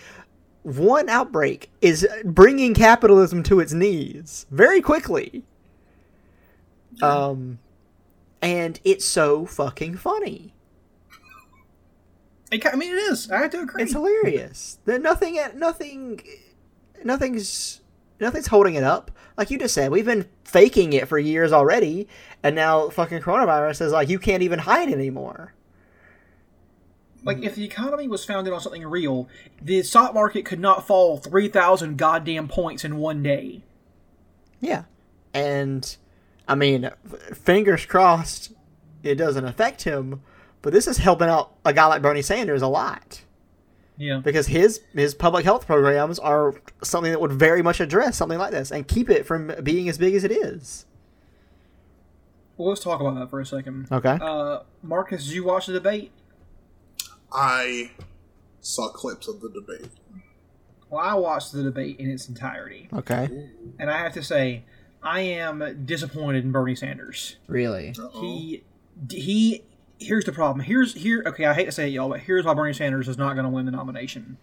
[0.62, 5.44] one outbreak is bringing capitalism to its knees very quickly.
[7.00, 7.58] Um,
[8.42, 10.54] and it's so fucking funny.
[12.50, 13.30] It, I mean, it is.
[13.30, 13.82] I have to agree.
[13.82, 14.78] It's hilarious.
[14.84, 16.20] There nothing, uh, nothing,
[17.04, 17.80] nothing's,
[18.20, 19.10] nothing's holding it up.
[19.36, 22.08] Like you just said, we've been faking it for years already,
[22.42, 25.54] and now fucking coronavirus is like you can't even hide anymore.
[27.24, 29.28] Like, if the economy was founded on something real,
[29.60, 33.64] the stock market could not fall 3,000 goddamn points in one day.
[34.60, 34.84] Yeah,
[35.34, 35.96] and
[36.46, 36.90] I mean,
[37.34, 38.52] fingers crossed,
[39.02, 40.22] it doesn't affect him.
[40.62, 43.22] But this is helping out a guy like Bernie Sanders a lot
[43.96, 44.18] Yeah.
[44.18, 48.50] because his his public health programs are something that would very much address something like
[48.50, 50.84] this and keep it from being as big as it is.
[52.56, 53.86] Well, let's talk about that for a second.
[53.92, 54.18] Okay.
[54.20, 56.10] Uh, Marcus, did you watch the debate?
[57.32, 57.92] I
[58.60, 59.88] saw clips of the debate.
[60.90, 63.28] Well, I watched the debate in its entirety, Okay.
[63.78, 64.64] and I have to say,
[65.02, 67.36] I am disappointed in Bernie Sanders.
[67.46, 67.94] Really?
[68.14, 68.64] He,
[69.10, 69.62] he.
[70.00, 70.64] Here's the problem.
[70.64, 71.22] Here's here.
[71.26, 73.44] Okay, I hate to say it, y'all, but here's why Bernie Sanders is not going
[73.44, 74.38] to win the nomination.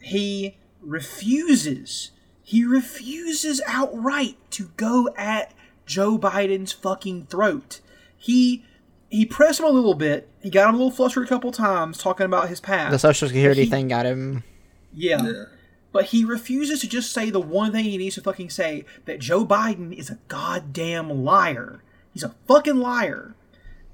[0.00, 2.10] He refuses.
[2.42, 5.52] He refuses outright to go at
[5.86, 7.80] Joe Biden's fucking throat.
[8.16, 8.64] He
[9.08, 10.28] he pressed him a little bit.
[10.40, 12.92] He got him a little flustered a couple times talking about his past.
[12.92, 14.44] The Social Security He- thing got him.
[14.92, 15.22] yeah.
[15.22, 15.44] Yeah.
[15.92, 19.18] But he refuses to just say the one thing he needs to fucking say that
[19.18, 21.82] Joe Biden is a goddamn liar.
[22.12, 23.34] He's a fucking liar.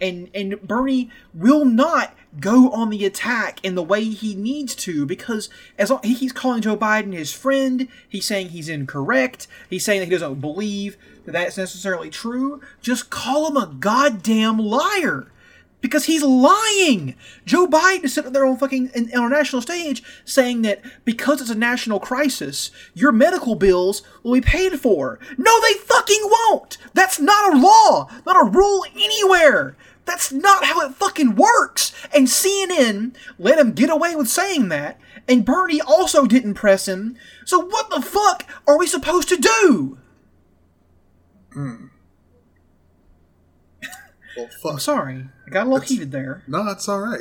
[0.01, 5.07] And and Bernie will not go on the attack in the way he needs to
[5.07, 9.85] because as long, he keeps calling Joe Biden his friend, he's saying he's incorrect, he's
[9.85, 12.61] saying that he doesn't believe that that's necessarily true.
[12.81, 15.29] Just call him a goddamn liar
[15.81, 17.15] because he's lying.
[17.45, 21.41] Joe Biden is sitting there on fucking in, on a national stage saying that because
[21.41, 25.19] it's a national crisis, your medical bills will be paid for.
[25.39, 26.79] No, they fucking won't.
[26.95, 29.77] That's not a law, not a rule anywhere.
[30.07, 31.93] That's not how it fucking works.
[32.15, 37.17] And CNN let him get away with saying that, and Bernie also didn't press him.
[37.45, 39.99] So what the fuck are we supposed to do?
[41.53, 41.87] Hmm.
[44.37, 44.73] Well, fuck.
[44.73, 46.43] I'm sorry, I got a little That's- heated there.
[46.47, 47.21] No, it's all right.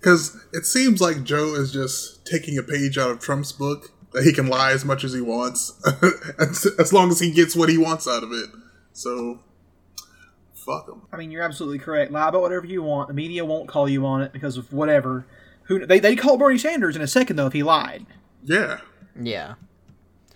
[0.00, 4.22] Because it seems like Joe is just taking a page out of Trump's book that
[4.24, 5.72] he can lie as much as he wants,
[6.38, 8.50] as, as long as he gets what he wants out of it.
[8.92, 9.40] So,
[10.64, 11.02] fuck him.
[11.12, 12.10] I mean, you're absolutely correct.
[12.12, 13.08] Lie about whatever you want.
[13.08, 15.26] The media won't call you on it because of whatever.
[15.64, 18.04] Who they they call Bernie Sanders in a second though if he lied
[18.42, 18.80] Yeah.
[19.20, 19.54] Yeah.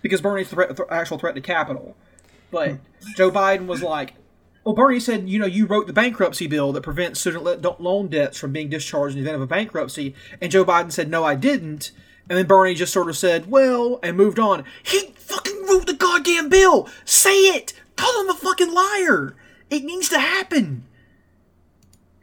[0.01, 1.95] because Bernie's threat, th- actual threat to capital.
[2.51, 2.77] But
[3.15, 4.13] Joe Biden was like,
[4.63, 8.07] well, Bernie said, you know, you wrote the bankruptcy bill that prevents student le- loan
[8.07, 11.23] debts from being discharged in the event of a bankruptcy, and Joe Biden said, no,
[11.23, 11.91] I didn't.
[12.27, 14.63] And then Bernie just sort of said, well, and moved on.
[14.83, 16.87] He fucking wrote the goddamn bill.
[17.05, 17.73] Say it.
[17.95, 19.35] Call him a fucking liar.
[19.69, 20.85] It needs to happen.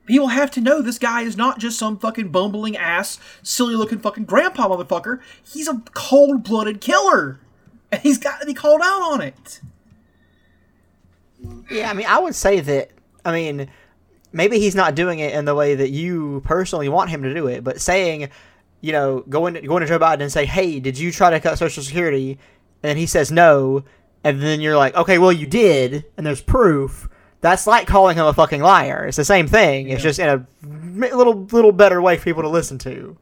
[0.07, 3.99] People have to know this guy is not just some fucking bumbling ass, silly looking
[3.99, 5.21] fucking grandpa motherfucker.
[5.43, 7.41] He's a cold blooded killer.
[7.91, 9.61] And he's got to be called out on it.
[11.71, 12.91] Yeah, I mean, I would say that.
[13.25, 13.69] I mean,
[14.33, 17.47] maybe he's not doing it in the way that you personally want him to do
[17.49, 18.29] it, but saying,
[18.81, 21.41] you know, going to, going to Joe Biden and say, "Hey, did you try to
[21.41, 22.39] cut Social Security?"
[22.83, 23.85] and he says no,
[24.23, 27.09] and then you're like, "Okay, well, you did," and there's proof.
[27.41, 29.07] That's like calling him a fucking liar.
[29.07, 29.89] It's the same thing.
[29.89, 30.47] It's just in a
[31.15, 33.17] little little better way for people to listen to.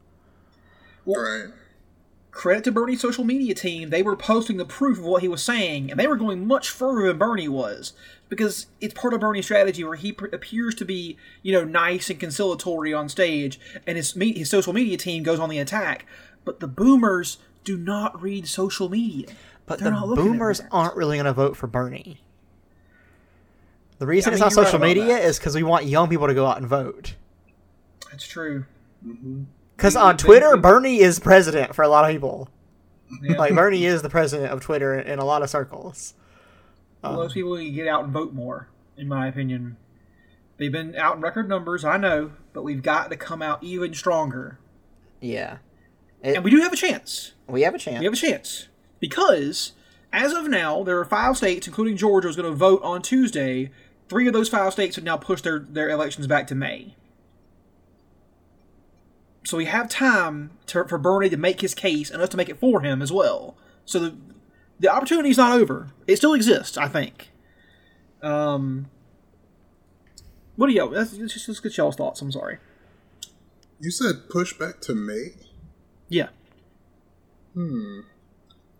[1.05, 1.45] Right.
[2.31, 5.43] credit to Bernie's social media team, they were posting the proof of what he was
[5.43, 7.93] saying, and they were going much further than Bernie was
[8.27, 12.09] because it's part of Bernie's strategy where he pr- appears to be, you know, nice
[12.09, 16.05] and conciliatory on stage, and his me- his social media team goes on the attack.
[16.43, 19.27] But the boomers do not read social media.
[19.65, 22.19] But They're the not looking at boomers aren't really going to vote for Bernie.
[23.97, 25.23] The reason I it's mean, on you're right social media that.
[25.23, 27.15] is because we want young people to go out and vote.
[28.11, 28.65] That's true.
[29.05, 29.43] Mm-hmm.
[29.75, 32.49] Because They- on Twitter, Bernie is president for a lot of people.
[33.21, 33.37] Yeah.
[33.37, 36.13] Like Bernie is the president of Twitter in a lot of circles.
[37.01, 39.77] Well, um, those people need to get out and vote more, in my opinion.
[40.57, 43.93] They've been out in record numbers, I know, but we've got to come out even
[43.93, 44.57] stronger.
[45.21, 45.57] Yeah,
[46.21, 47.33] And we do have a chance.
[47.47, 47.99] we have a chance.
[47.99, 48.67] We have a chance.
[48.99, 49.73] Because,
[50.13, 53.71] as of now, there are five states, including Georgia, is going to vote on Tuesday.
[54.07, 56.95] Three of those five states have now pushed their, their elections back to May.
[59.43, 62.49] So we have time to, for Bernie to make his case and us to make
[62.49, 63.55] it for him as well.
[63.85, 64.17] So the,
[64.79, 65.91] the opportunity is not over.
[66.07, 67.29] It still exists, I think.
[68.21, 68.89] Um,
[70.55, 70.89] what do y'all?
[70.89, 72.21] Let's, just let's get y'all's thoughts.
[72.21, 72.57] I'm sorry.
[73.79, 75.35] You said push back to May.
[76.09, 76.29] Yeah.
[77.53, 78.01] Hmm.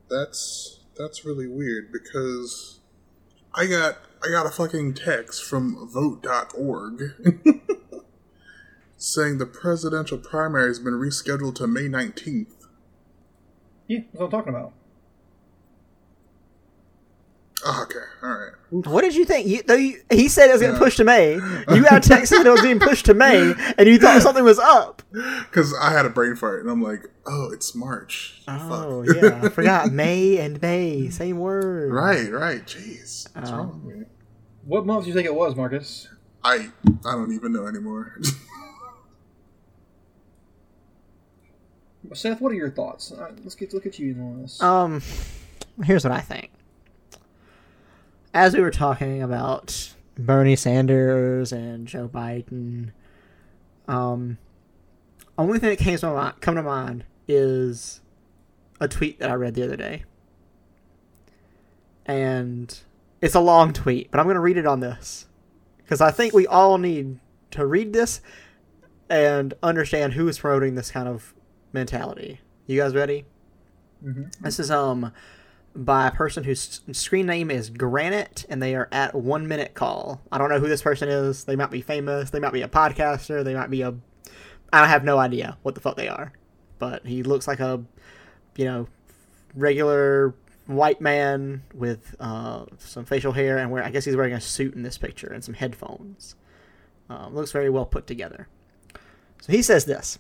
[0.10, 2.80] That's that's really weird because
[3.54, 7.14] I got I got a fucking text from vote.org
[8.98, 12.48] saying the presidential primary has been rescheduled to May 19th.
[13.88, 14.74] Yeah, that's what I'm talking about.
[17.68, 18.52] Oh, okay, all right.
[18.86, 19.48] What did you think?
[19.48, 20.80] You, though you, he said it was getting Yeah.
[20.80, 21.34] pushed to May.
[21.36, 24.44] You got a text that it was being pushed to May, and you thought something
[24.44, 25.02] was up.
[25.12, 28.42] Because I had a brain fart and I'm like, oh, it's March.
[28.48, 29.16] Oh Fuck.
[29.16, 31.92] yeah, I forgot May and May, same word.
[31.92, 32.64] right, right.
[32.66, 33.58] Jeez, what's Oh.
[33.58, 34.06] wrong with me?
[34.66, 36.08] What month do you think it was, Marcus?
[36.44, 36.70] I
[37.06, 38.20] I don't even know anymore.
[42.14, 43.12] Seth, what are your thoughts?
[43.12, 44.62] Uh, let's get look at you on this.
[44.62, 45.02] Um,
[45.84, 46.52] here's what I think.
[48.34, 52.92] As we were talking about Bernie Sanders and Joe Biden,
[53.88, 54.38] um,
[55.38, 58.02] only thing that came to my mind, come to mind is
[58.80, 60.04] a tweet that I read the other day,
[62.06, 62.78] and
[63.22, 65.28] it's a long tweet, but I'm going to read it on this
[65.78, 67.20] because I think we all need
[67.52, 68.22] to read this
[69.10, 71.34] and understand who is promoting this kind of
[71.74, 72.42] mentality.
[72.66, 73.26] You guys ready?
[74.42, 75.12] This is um
[75.76, 80.22] by a person whose screen name is Granite, and they are at One Minute Call.
[80.32, 81.44] I don't know who this person is.
[81.44, 82.30] They might be famous.
[82.30, 83.44] They might be a podcaster.
[83.44, 83.94] They might be a.
[84.72, 86.32] I have no idea what the fuck they are,
[86.80, 87.84] but he looks like a,
[88.56, 88.88] you know,
[89.54, 90.34] regular
[90.68, 94.74] white man with uh, some facial hair, and where I guess he's wearing a suit
[94.74, 96.36] in this picture and some headphones.
[97.10, 98.48] Um, looks very well put together.
[99.42, 100.18] So he says this.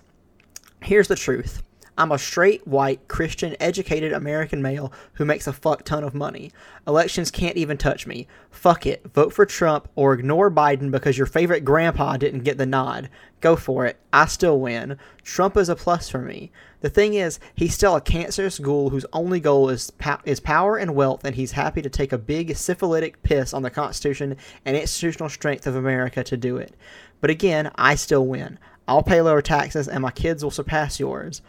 [0.81, 1.63] Here's the truth.
[1.97, 6.51] I'm a straight, white, Christian, educated American male who makes a fuck ton of money.
[6.85, 8.27] Elections can't even touch me.
[8.51, 9.05] Fuck it.
[9.13, 13.09] Vote for Trump or ignore Biden because your favorite grandpa didn't get the nod.
[13.39, 13.97] Go for it.
[14.11, 14.97] I still win.
[15.23, 16.51] Trump is a plus for me.
[16.85, 20.77] The thing is, he's still a cancerous ghoul whose only goal is pow- is power
[20.77, 24.77] and wealth, and he's happy to take a big syphilitic piss on the Constitution and
[24.77, 26.75] institutional strength of America to do it.
[27.21, 28.59] But again, I still win.
[28.87, 31.41] I'll pay lower taxes, and my kids will surpass yours.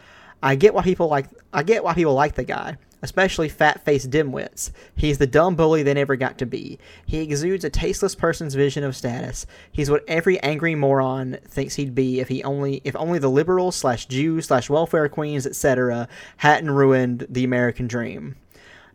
[0.42, 4.73] I get why people like I get why people like the guy, especially fat-faced dimwits.
[4.97, 6.77] He's the dumb bully they never got to be.
[7.07, 9.47] He exudes a tasteless person's vision of status.
[9.71, 13.77] He's what every angry moron thinks he'd be if he only if only the liberals
[13.77, 16.09] slash Jews slash welfare queens etc.
[16.38, 18.35] hadn't ruined the American dream.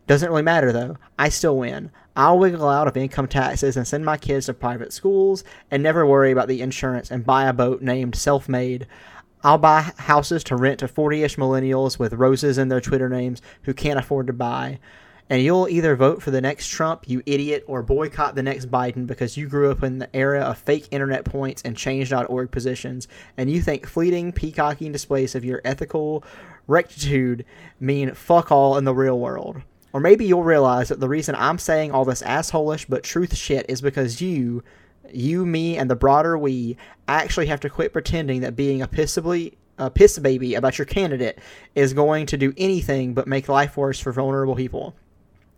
[0.06, 0.98] Doesn't really matter though.
[1.18, 1.90] I still win.
[2.14, 6.04] I'll wiggle out of income taxes and send my kids to private schools and never
[6.04, 8.86] worry about the insurance and buy a boat named Self Made.
[9.44, 13.42] I'll buy houses to rent to 40 ish millennials with roses in their Twitter names
[13.62, 14.78] who can't afford to buy.
[15.28, 19.06] And you'll either vote for the next Trump, you idiot, or boycott the next Biden
[19.06, 23.50] because you grew up in the era of fake internet points and change.org positions, and
[23.50, 26.22] you think fleeting, peacocking displays of your ethical
[26.66, 27.44] rectitude
[27.80, 29.62] mean fuck all in the real world.
[29.92, 33.66] Or maybe you'll realize that the reason I'm saying all this assholish but truth shit
[33.68, 34.62] is because you,
[35.10, 36.76] you, me, and the broader we
[37.08, 41.38] actually have to quit pretending that being a pissably a piss baby about your candidate
[41.74, 44.94] is going to do anything but make life worse for vulnerable people.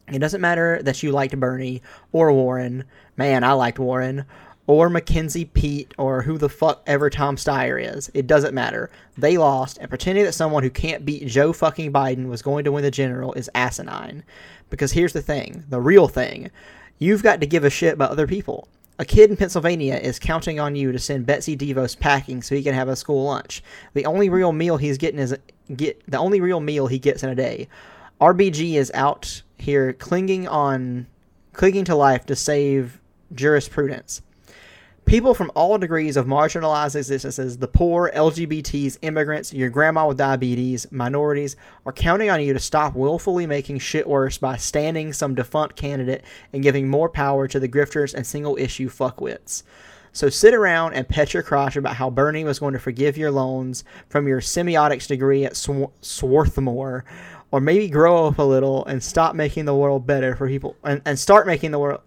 [0.09, 2.85] It doesn't matter that you liked Bernie or Warren.
[3.17, 4.25] Man, I liked Warren.
[4.67, 8.11] Or Mackenzie Pete or who the fuck ever Tom Steyer is.
[8.15, 8.91] It doesn't matter.
[9.19, 12.73] They lost, and pretending that someone who can't beat Joe fucking Biden was going to
[12.73, 14.25] win the general is asinine.
[14.71, 16.51] Because here's the thing the real thing.
[16.99, 18.69] You've got to give a shit about other people.
[18.97, 22.63] A kid in Pennsylvania is counting on you to send Betsy DeVos packing so he
[22.63, 23.63] can have a school lunch.
[23.93, 25.37] The only real meal he's getting is
[25.75, 27.69] get the only real meal he gets in a day.
[28.21, 31.09] RBG is out here clinging on
[31.53, 33.01] clinging to life to save
[33.33, 34.23] jurisprudence.
[35.07, 40.91] People from all degrees of marginalized existences, the poor, LGBTs, immigrants, your grandma with diabetes,
[40.91, 45.77] minorities, are counting on you to stop willfully making shit worse by standing some defunct
[45.77, 46.25] candidate
[46.55, 49.63] and giving more power to the grifters and single issue fuckwits.
[50.13, 53.31] So sit around and pet your crotch about how Bernie was going to forgive your
[53.31, 57.05] loans from your semiotics degree at Sw- Swarthmore,
[57.51, 61.03] or maybe grow up a little and stop making the world better for people and,
[61.05, 62.01] and start making the world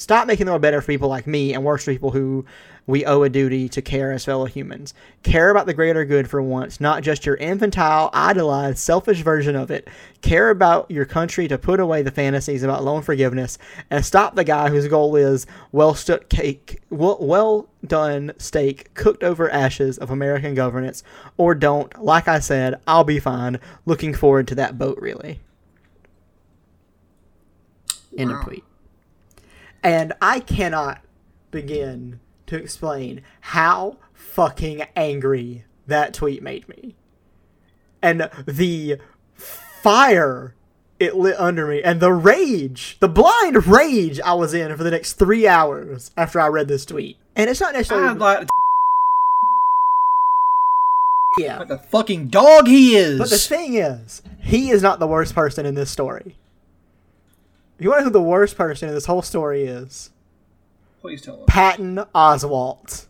[0.00, 2.44] stop making the world better for people like me and worse for people who
[2.86, 4.94] we owe a duty to care as fellow humans.
[5.22, 9.70] Care about the greater good for once, not just your infantile, idolized, selfish version of
[9.70, 9.88] it.
[10.22, 13.58] Care about your country to put away the fantasies about loan forgiveness
[13.90, 19.22] and stop the guy whose goal is well stood cake, well, well done steak cooked
[19.22, 21.04] over ashes of American governance.
[21.36, 22.02] Or don't.
[22.02, 23.60] Like I said, I'll be fine.
[23.86, 25.40] Looking forward to that boat, really.
[28.16, 28.42] End of Wow.
[28.44, 28.64] tweet.
[29.82, 31.02] And I cannot
[31.50, 36.96] begin to explain how fucking angry that tweet made me.
[38.02, 38.98] And the
[39.34, 40.54] fire
[40.98, 44.90] it lit under me and the rage, the blind rage I was in for the
[44.90, 47.16] next three hours after I read this tweet.
[47.34, 48.08] And it's not necessarily.
[48.08, 48.46] I'd like to
[51.38, 51.58] yeah.
[51.58, 53.18] like the fucking dog he is.
[53.18, 56.36] But the thing is, he is not the worst person in this story.
[57.80, 60.10] You want to know who the worst person in this whole story is?
[61.00, 61.44] Please tell us.
[61.46, 63.06] Patton Oswalt.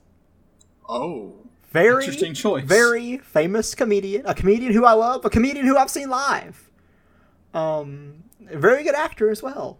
[0.89, 1.35] Oh.
[1.73, 2.64] Very Interesting choice.
[2.64, 6.68] Very famous comedian, a comedian who I love, a comedian who I've seen live.
[7.55, 9.79] Um, very good actor as well.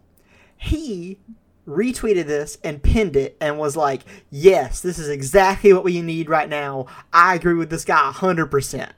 [0.57, 1.19] He
[1.67, 6.29] retweeted this and pinned it and was like, "Yes, this is exactly what we need
[6.29, 6.87] right now.
[7.13, 8.93] I agree with this guy 100%."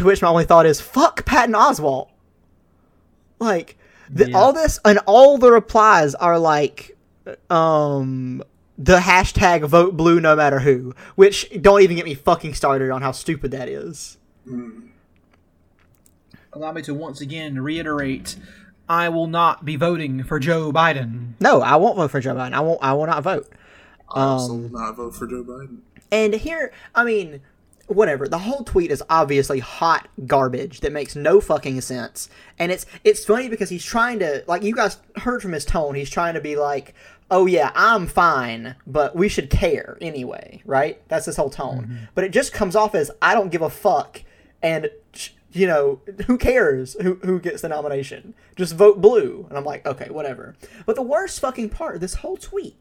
[0.00, 2.08] To which my only thought is, "Fuck Patton Oswalt."
[3.38, 3.76] Like
[4.10, 4.36] the, Yeah.
[4.38, 6.96] all this and all the replies are like
[7.48, 8.42] um
[8.78, 13.02] the hashtag vote blue no matter who which don't even get me fucking started on
[13.02, 14.16] how stupid that is
[16.52, 18.36] Allow me to once again reiterate
[18.88, 21.34] I will not be voting for Joe Biden.
[21.40, 23.48] no i won't vote for joe biden i won't i will not vote
[24.12, 25.78] I also Um, will not vote for Joe Biden.
[26.10, 27.40] and here i mean
[27.94, 28.28] whatever.
[28.28, 32.28] The whole tweet is obviously hot garbage that makes no fucking sense.
[32.58, 35.94] And it's it's funny because he's trying to like you guys heard from his tone.
[35.94, 36.94] He's trying to be like
[37.32, 41.00] oh yeah i'm fine but we should care anyway right?
[41.08, 41.82] That's his whole tone.
[41.82, 42.04] Mm-hmm.
[42.14, 44.22] But it just comes off as i don't give a fuck
[44.62, 44.90] and
[45.52, 48.34] you know who cares who who gets the nomination?
[48.56, 49.46] Just vote blue.
[49.48, 50.56] And i'm like okay whatever.
[50.86, 52.76] But the worst fucking part of this whole tweet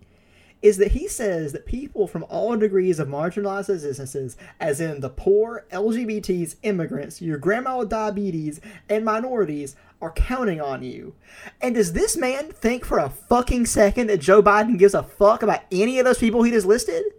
[0.62, 5.10] is that he says that people from all degrees of marginalized existences, as in the
[5.10, 11.14] poor, LGBTs, immigrants, your grandma with diabetes, and minorities, are counting on you.
[11.62, 15.44] And does this man think for a fucking second that Joe Biden gives a fuck
[15.44, 17.04] about any of those people he just listed?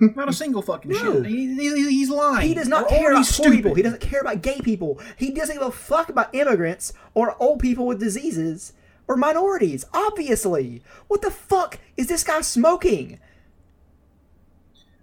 [0.00, 0.98] Not a single fucking No.
[1.22, 1.26] shit.
[1.26, 2.48] He, he- he's lying.
[2.48, 3.74] He does not Or- care about poor people.
[3.74, 4.98] He doesn't care about gay people.
[5.16, 8.72] He doesn't give a fuck about immigrants or old people with diseases
[9.10, 9.84] or minorities.
[9.92, 13.18] Obviously, what the fuck is this guy smoking?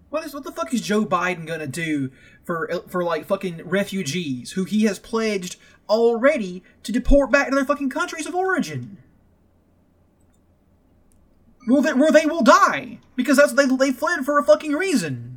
[0.09, 2.09] What is what the fuck is Joe Biden gonna do
[2.45, 5.57] for for like fucking refugees who he has pledged
[5.89, 8.97] already to deport back to their fucking countries of origin?
[11.67, 15.36] Well, they, where they will die because that's they they fled for a fucking reason.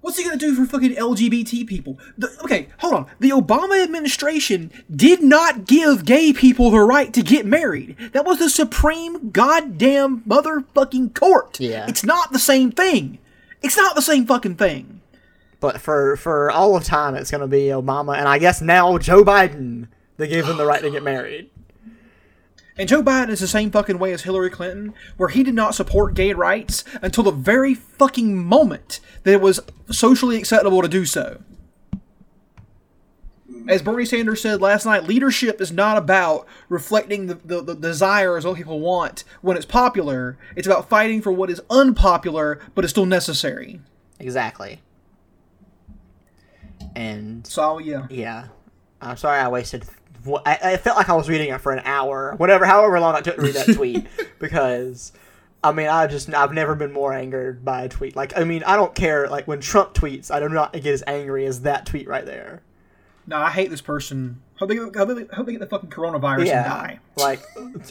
[0.00, 1.98] What's he gonna do for fucking LGBT people?
[2.16, 3.06] The, okay, hold on.
[3.18, 7.96] The Obama administration did not give gay people the right to get married.
[8.12, 11.60] That was the Supreme goddamn motherfucking court.
[11.60, 11.86] Yeah.
[11.86, 13.18] It's not the same thing.
[13.62, 15.00] It's not the same fucking thing.
[15.60, 19.22] But for for all of time, it's to be Obama, and I guess now Joe
[19.22, 19.88] Biden.
[20.16, 21.50] They gave him the right to get married.
[22.80, 25.74] And Joe Biden is the same fucking way as Hillary Clinton, where he did not
[25.74, 29.60] support gay rights until the very fucking moment that it was
[29.90, 31.42] socially acceptable to do so.
[33.68, 38.46] As Bernie Sanders said last night, leadership is not about reflecting the, the, the desires
[38.46, 40.38] of what people want when it's popular.
[40.56, 43.82] It's about fighting for what is unpopular but is still necessary.
[44.18, 44.80] Exactly.
[46.96, 48.06] And So, yeah.
[48.08, 48.46] yeah,
[49.02, 49.84] I'm sorry I wasted.
[50.46, 53.24] I, I felt like I was reading it for an hour, whatever, however long it
[53.24, 54.06] took to read that tweet,
[54.38, 55.12] because.
[55.62, 58.16] I mean, I just I've never been more angered by a tweet.
[58.16, 59.28] Like, I mean, I don't care.
[59.28, 62.62] Like when Trump tweets, I do not get as angry as that tweet right there.
[63.26, 64.40] No, I hate this person.
[64.58, 67.00] Hope they, hope they, hope they get the fucking coronavirus and die.
[67.14, 67.40] Like,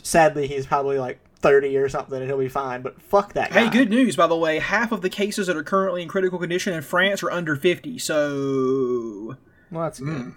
[0.04, 3.66] sadly, he's probably like 30 or something and he'll be fine, but fuck that guy.
[3.66, 4.60] Hey, good news, by the way.
[4.60, 7.98] Half of the cases that are currently in critical condition in France are under 50,
[8.00, 9.38] so
[9.72, 10.10] Well, that's hmm.
[10.10, 10.34] good.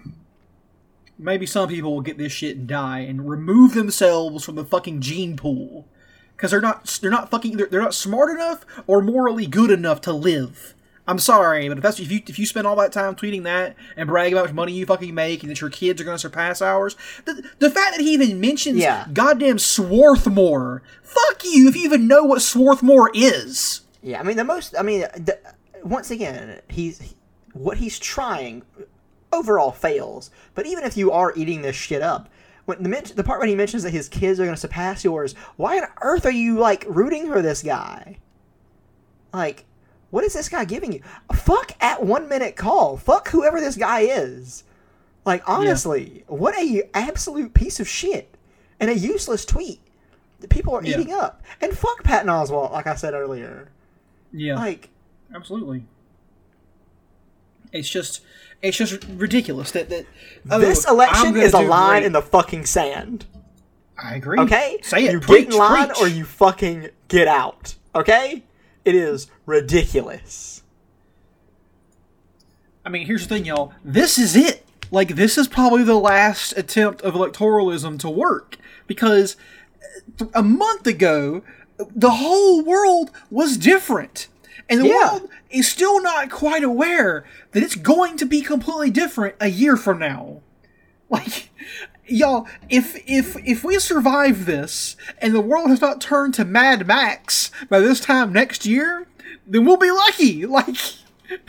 [1.17, 5.01] Maybe some people will get this shit and die and remove themselves from the fucking
[5.01, 5.87] gene pool
[6.35, 10.01] because they're not they're not fucking they're, they're not smart enough or morally good enough
[10.01, 10.73] to live.
[11.05, 13.75] I'm sorry, but if that's if you if you spend all that time tweeting that
[13.97, 16.15] and bragging about how much money you fucking make and that your kids are going
[16.15, 16.95] to surpass ours,
[17.25, 19.05] the, the fact that he even mentions Yeah.
[19.11, 23.81] goddamn Swarthmore, fuck you if you even know what Swarthmore is.
[24.01, 24.75] Yeah, I mean the most.
[24.77, 25.37] I mean, the,
[25.83, 27.15] once again, he's he-
[27.53, 28.63] what he's trying
[29.33, 30.31] overall fails.
[30.55, 32.29] But even if you are eating this shit up,
[32.65, 35.03] when the men- the part when he mentions that his kids are going to surpass
[35.03, 38.17] yours, why on earth are you like rooting for this guy?
[39.33, 39.65] Like,
[40.11, 41.01] what is this guy giving you?
[41.33, 42.95] Fuck at one minute call.
[42.97, 44.63] Fuck whoever this guy is.
[45.25, 48.37] Like honestly, what a absolute piece of shit
[48.79, 49.79] and a useless tweet
[50.41, 50.99] that people are Yeah.
[50.99, 51.41] eating up.
[51.61, 53.69] And fuck Patton Oswalt, like I said earlier.
[54.31, 54.55] Yeah.
[54.55, 54.89] Like,
[55.33, 55.85] Absolutely.
[57.71, 58.21] It's just,
[58.63, 60.05] it's just ridiculous that that
[60.49, 62.05] oh, this election is a line great.
[62.05, 63.25] in the fucking sand.
[64.01, 64.39] I agree.
[64.39, 64.79] Okay?
[64.81, 65.11] say it.
[65.11, 66.01] You preach, get in line preach.
[66.01, 67.75] or you fucking get out.
[67.93, 68.43] Okay?
[68.83, 70.63] It is ridiculous.
[72.85, 73.73] I mean, here's the thing, y'all.
[73.83, 74.65] This is it.
[74.91, 78.57] Like, this is probably the last attempt of electoralism to work
[78.87, 79.37] because
[80.33, 81.43] a month ago,
[81.77, 84.27] the whole world was different.
[84.69, 85.11] And the Yeah.
[85.17, 89.75] world is still not quite aware that it's going to be completely different a year
[89.77, 90.41] from now.
[91.09, 91.51] Like,
[92.07, 96.87] y'all, if if if we survive this and the world has not turned to Mad
[96.87, 99.05] Max by this time next year,
[99.45, 100.45] then we'll be lucky.
[100.47, 100.75] Like,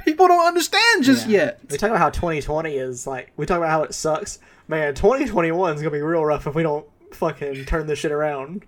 [0.05, 1.61] people don't understand just yet.
[1.71, 4.39] We talk about how 2020 is like, we talk about how it sucks.
[4.69, 8.13] Man, 2021 is going to be real rough if we don't fucking turn this shit
[8.13, 8.65] around.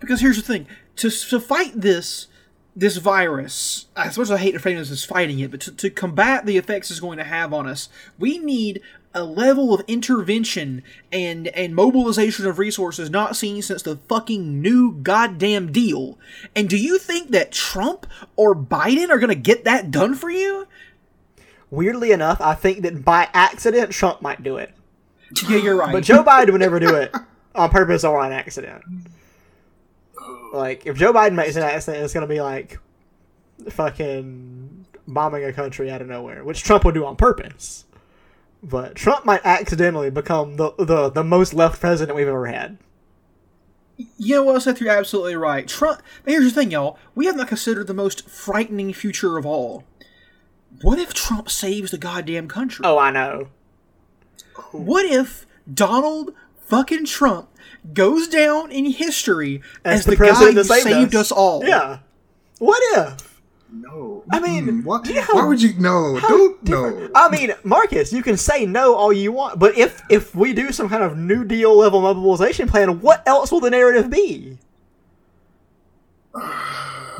[0.00, 0.66] Because here's the thing:
[0.96, 2.28] to to fight this
[2.76, 5.90] this virus, I suppose I hate to frame this as fighting it, but to, to
[5.90, 7.88] combat the effects it's going to have on us,
[8.18, 8.80] we need
[9.14, 14.92] a level of intervention and and mobilization of resources not seen since the fucking new
[14.92, 16.18] goddamn deal.
[16.54, 18.06] And do you think that Trump
[18.36, 20.68] or Biden are going to get that done for you?
[21.70, 24.72] Weirdly enough, I think that by accident, Trump might do it.
[25.48, 25.92] Yeah, you're right.
[25.92, 27.14] But Joe Biden would never do it
[27.54, 28.82] on purpose or on accident.
[30.52, 32.78] Like, if Joe Biden makes an accident, it's going to be like
[33.70, 37.84] fucking bombing a country out of nowhere, which Trump would do on purpose.
[38.62, 42.78] But Trump might accidentally become the, the, the most left president we've ever had.
[44.16, 44.80] You know what, Seth?
[44.80, 45.66] You're absolutely right.
[45.66, 46.02] Trump.
[46.24, 46.98] But here's the thing, y'all.
[47.14, 49.84] We have not considered the most frightening future of all.
[50.82, 52.84] What if Trump saves the goddamn country?
[52.84, 53.48] Oh, I know.
[54.70, 57.48] What if Donald fucking Trump
[57.92, 61.30] goes down in history as, the, guy who that saved, us.
[61.32, 61.64] all?
[61.64, 61.98] Yeah.
[62.58, 63.40] What if?
[63.70, 64.24] No.
[64.30, 65.74] I mean, Mm, why, do you know how- why would you?
[65.78, 66.62] No, don't.
[66.68, 67.10] No.
[67.14, 70.72] I mean, Marcus, you can say no all you want, but if if we do
[70.72, 74.56] some kind of New Deal level mobilization plan, what else will the narrative be?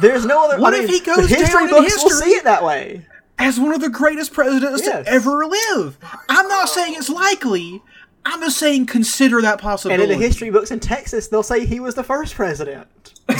[0.00, 0.60] There's no other.
[0.60, 3.06] What I if he goes the history down in books will see it that way.
[3.40, 5.04] As one of the greatest presidents Yes.
[5.06, 5.96] to ever live.
[6.28, 7.82] I'm not saying it's likely.
[8.30, 10.02] I'm just saying consider that And possibility.
[10.12, 12.86] in the history books in Texas, they'll say he was the first president.
[13.28, 13.38] of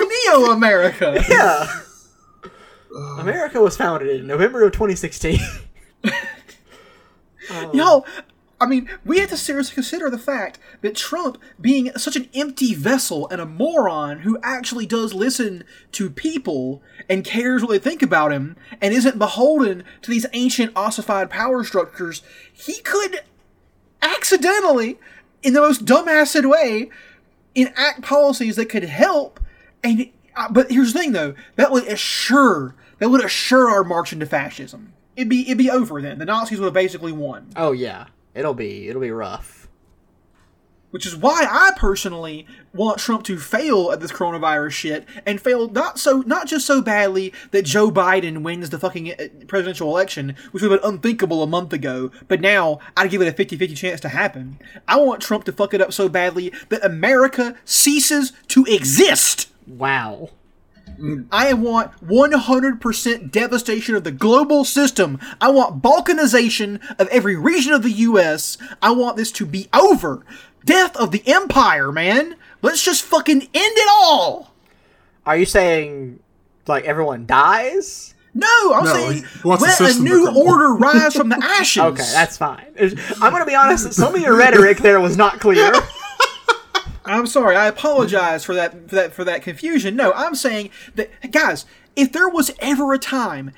[0.00, 1.24] Neo America.
[1.28, 1.66] Yeah.
[3.20, 5.38] America was founded in November of 2016.
[7.50, 8.04] Um, Yo,
[8.60, 12.74] I mean, we have to seriously consider the fact that Trump, being such an empty
[12.74, 18.02] vessel and a moron who actually does listen to people and cares what they think
[18.02, 23.20] about him and isn't beholden to these ancient ossified power structures, he could
[24.02, 24.98] accidentally,
[25.42, 26.90] in the most dumbasted way,
[27.54, 29.40] enact policies that could help.
[29.82, 34.12] And uh, but here's the thing, though, that would assure that would assure our march
[34.12, 34.92] into fascism.
[35.16, 36.18] It'd be it'd be over then.
[36.18, 37.48] The Nazis would have basically won.
[37.56, 39.68] oh yeah, it'll be it'll be rough.
[40.90, 45.68] Which is why I personally want Trump to fail at this coronavirus shit and fail
[45.68, 50.34] not so not just so badly that Joe Biden wins the fucking uh, presidential election,
[50.50, 53.76] which would have been unthinkable a month ago, but now I'd give it a 50-50
[53.76, 54.58] chance to happen.
[54.88, 59.48] I want Trump to fuck it up so badly that America ceases to exist.
[59.68, 60.30] Wow.
[61.32, 65.18] I want 100% devastation of the global system.
[65.40, 68.58] I want balkanization of every region of the U.S.
[68.82, 70.24] I want this to be over.
[70.64, 72.36] Death of the empire, man.
[72.62, 74.52] Let's just fucking end it all.
[75.24, 76.20] Are you saying
[76.66, 78.14] like everyone dies?
[78.32, 81.82] No, I'm No, saying he wants let a new order rise from the ashes.
[81.82, 82.66] Okay, that's fine.
[82.78, 83.92] I'm going to be honest.
[83.92, 85.72] Some of your rhetoric there was not clear.
[87.04, 87.56] I'm sorry.
[87.56, 89.96] I apologize for that for that for that confusion.
[89.96, 91.64] No, I'm saying that guys,
[91.96, 93.52] if there was ever a time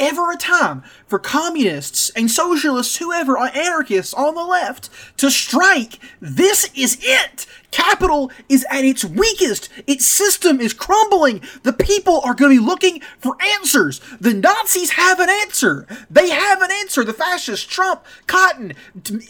[0.00, 6.70] ever a time for communists and socialists, whoever, anarchists on the left to strike, this
[6.74, 7.46] is it.
[7.70, 9.68] Capital is at its weakest.
[9.86, 11.40] Its system is crumbling.
[11.62, 14.00] The people are going to be looking for answers.
[14.20, 15.86] The Nazis have an answer.
[16.10, 17.04] They have an answer.
[17.04, 18.74] The fascists, Trump, Cotton,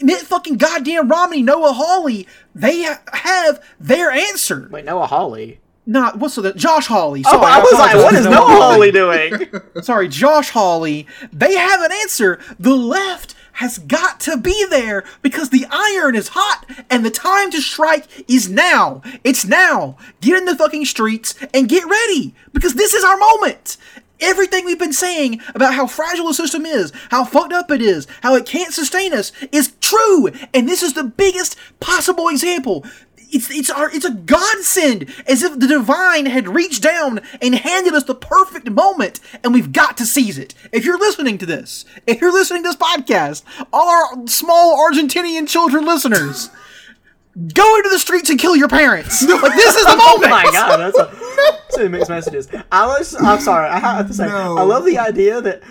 [0.01, 4.67] Mitt fucking goddamn Romney, Noah Hawley, they ha- have their answer.
[4.71, 5.60] Wait, Noah Hawley.
[5.85, 7.23] Not what's the Josh Hawley.
[7.25, 9.49] Oh, I was like, what is Noah Hawley doing?
[9.81, 12.39] sorry, Josh Hawley, they have an answer.
[12.59, 17.51] The left has got to be there because the iron is hot and the time
[17.51, 19.01] to strike is now.
[19.23, 19.97] It's now.
[20.21, 23.77] Get in the fucking streets and get ready because this is our moment.
[24.19, 28.07] Everything we've been saying about how fragile the system is, how fucked up it is,
[28.21, 30.29] how it can't sustain us is true.
[30.53, 32.85] And this is the biggest possible example.
[33.31, 37.93] It's it's our it's a godsend, as if the divine had reached down and handed
[37.93, 40.53] us the perfect moment, and we've got to seize it.
[40.71, 45.47] If you're listening to this, if you're listening to this podcast, all our small Argentinian
[45.47, 46.49] children listeners,
[47.53, 49.23] go into the streets and kill your parents.
[49.27, 50.31] Like this is the moment Oh moment.
[50.31, 52.49] my god, that's a so mixed messages.
[52.71, 54.57] I was, I'm sorry, I have to say, No.
[54.57, 55.61] I love the idea that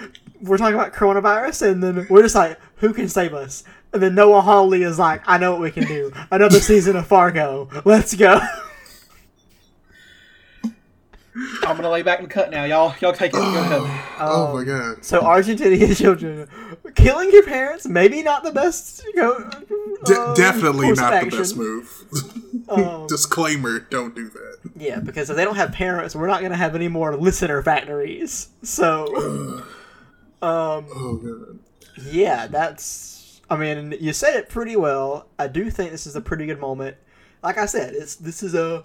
[0.41, 3.63] we're talking about coronavirus, and then we're just like, who can save us?
[3.93, 6.13] And then Noah Hawley is like, I know what we can do.
[6.31, 7.69] Another season of Fargo.
[7.85, 8.41] Let's go.
[11.63, 12.95] I'm gonna lay back and cut now, y'all.
[13.01, 13.37] Y'all take it.
[13.37, 13.81] Go ahead.
[14.21, 15.05] oh my god.
[15.05, 16.49] So Argentinian children
[16.95, 19.03] killing your parents, maybe not the best.
[19.05, 19.51] You know,
[20.05, 22.05] De- um, definitely not of the best move.
[22.69, 24.59] Um, Disclaimer: Don't do that.
[24.77, 27.63] Yeah, because if they don't have parents, we're not going to have any more listener
[27.63, 28.49] factories.
[28.63, 29.07] So,
[30.43, 31.59] um, Oh god.
[32.13, 33.20] yeah, that's.
[33.51, 35.27] I mean, you said it pretty well.
[35.39, 36.97] I do think this is a pretty good moment.
[37.43, 38.85] Like I said, it's this is a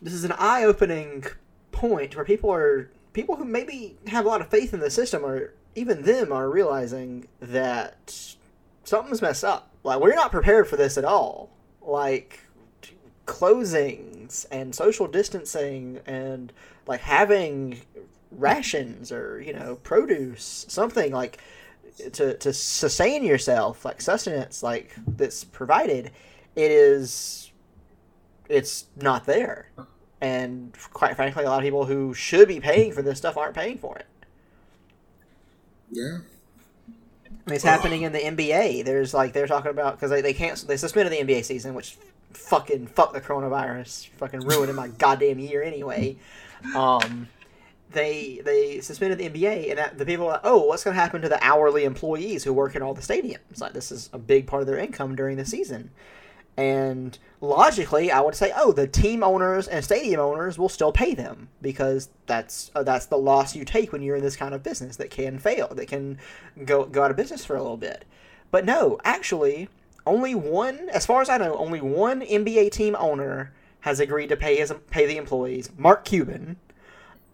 [0.00, 1.24] this is an eye-opening
[1.72, 5.24] point where people are people who maybe have a lot of faith in the system
[5.24, 8.36] or even them are realizing that
[8.84, 9.70] something's messed up.
[9.82, 11.50] Like we're not prepared for this at all.
[11.80, 12.40] Like
[13.26, 16.52] closings and social distancing and
[16.86, 17.80] like having
[18.30, 21.38] rations or you know produce something like
[22.12, 26.10] to to sustain yourself like sustenance like that's provided
[26.56, 27.50] it is
[28.48, 29.70] it's not there
[30.20, 33.54] and quite frankly a lot of people who should be paying for this stuff aren't
[33.54, 34.06] paying for it
[35.90, 36.18] Yeah.
[37.48, 38.84] it's happening in the NBA.
[38.84, 41.98] There's like they're talking about because they they canceled they suspended the NBA season, which
[42.32, 46.16] fucking fuck the coronavirus, fucking ruining my goddamn year anyway.
[46.74, 47.28] Um,
[47.92, 51.22] they they suspended the NBA, and that, the people are like, oh, what's gonna happen
[51.22, 53.60] to the hourly employees who work in all the stadiums?
[53.60, 55.90] Like this is a big part of their income during the season.
[56.56, 61.14] And logically, I would say, oh, the team owners and stadium owners will still pay
[61.14, 64.62] them because that's uh, that's the loss you take when you're in this kind of
[64.62, 66.18] business that can fail, that can
[66.64, 68.04] go go out of business for a little bit.
[68.50, 69.70] But no, actually,
[70.06, 74.36] only one, as far as I know, only one NBA team owner has agreed to
[74.36, 76.56] pay his pay the employees, Mark Cuban,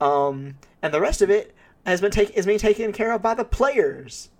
[0.00, 1.54] um, and the rest of it
[1.86, 4.30] has been take, is being taken care of by the players.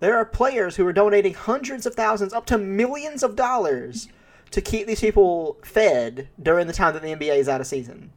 [0.00, 4.08] There are players who are donating hundreds of thousands, up to millions of dollars,
[4.50, 8.12] to keep these people fed during the time that the NBA is out of season.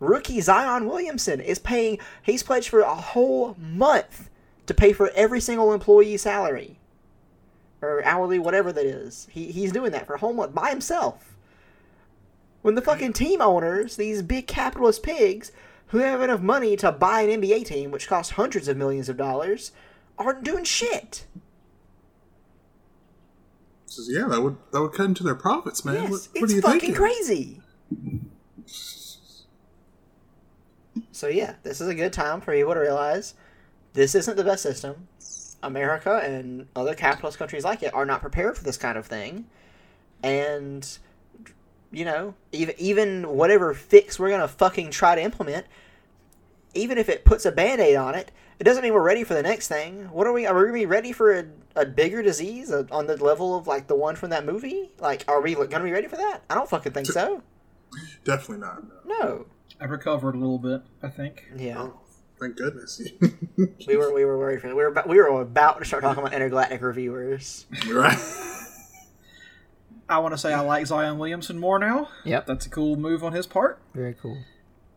[0.00, 4.28] Rookie Zion Williamson is paying, he's pledged for a whole month
[4.66, 6.78] to pay for every single employee's salary.
[7.80, 9.28] Or hourly, whatever that is.
[9.30, 11.33] He, he's doing that for a whole month by himself.
[12.64, 15.52] When the fucking team owners, these big capitalist pigs,
[15.88, 19.18] who have enough money to buy an NBA team, which costs hundreds of millions of
[19.18, 19.72] dollars,
[20.16, 21.26] aren't doing shit.
[23.84, 26.04] Says, yeah, that would that would cut into their profits, man.
[26.04, 26.94] Yes, what, what it's fucking thinking?
[26.94, 27.60] crazy.
[31.12, 33.34] So yeah, this is a good time for people to realize
[33.92, 35.08] this isn't the best system.
[35.62, 39.48] America and other capitalist countries like it are not prepared for this kind of thing,
[40.22, 40.96] and
[41.94, 45.66] you know, even even whatever fix we're gonna fucking try to implement,
[46.74, 49.42] even if it puts a band-aid on it, it doesn't mean we're ready for the
[49.42, 50.06] next thing.
[50.10, 50.46] What are we?
[50.46, 51.44] Are we gonna be ready for a,
[51.76, 54.90] a bigger disease uh, on the level of like the one from that movie?
[54.98, 56.40] Like, are we gonna be ready for that?
[56.50, 57.42] I don't fucking think so.
[58.24, 58.82] Definitely not.
[59.06, 59.18] no.
[59.18, 59.46] No.
[59.80, 61.50] I've recovered a little bit, I think.
[61.56, 61.78] Yeah.
[61.78, 62.00] Oh,
[62.40, 63.02] thank goodness.
[63.86, 64.76] We were we were worried for that.
[64.76, 67.66] We were about, we were about to start talking about intergalactic reviewers.
[67.88, 68.16] right.
[70.08, 72.08] I want to say I like Zion Williamson more now.
[72.24, 72.46] Yep.
[72.46, 73.80] That's a cool move on his part.
[73.94, 74.38] Very cool.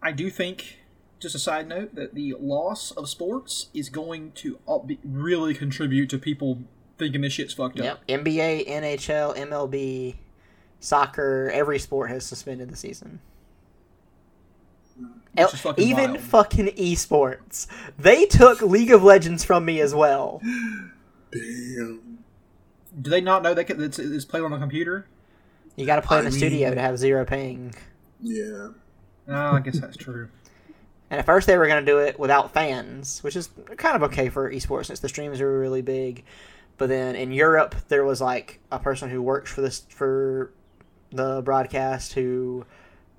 [0.01, 0.79] I do think,
[1.19, 5.53] just a side note, that the loss of sports is going to all be, really
[5.53, 6.59] contribute to people
[6.97, 8.01] thinking this shit's fucked up.
[8.07, 8.23] Yep.
[8.25, 10.15] NBA, NHL, MLB,
[10.79, 13.19] soccer, every sport has suspended the season.
[15.33, 16.19] Which is fucking Even wild.
[16.23, 17.67] fucking esports.
[17.99, 20.41] They took League of Legends from me as well.
[21.31, 22.16] Damn.
[23.01, 25.07] Do they not know that it's, it's played on a computer?
[25.75, 27.73] You gotta play in I a studio mean- to have zero ping.
[28.21, 28.69] Yeah.
[29.27, 30.29] Oh, I guess that's true.
[31.09, 34.03] And at first they were going to do it without fans, which is kind of
[34.11, 36.25] okay for esports since the streams are really big.
[36.77, 40.51] But then in Europe, there was like a person who works for this for
[41.13, 42.65] the broadcast who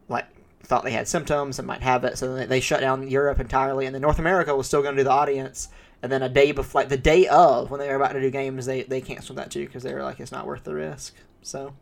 [0.07, 0.27] like
[0.65, 3.87] thought they had symptoms and might have it, so they, they shut down Europe entirely.
[3.87, 5.71] And then North America was still going to do the audience.
[6.03, 8.31] And then a day before, like the day of, when they were about to do
[8.31, 11.15] games, they they canceled that too because they were like, it's not worth the risk.
[11.43, 11.75] So,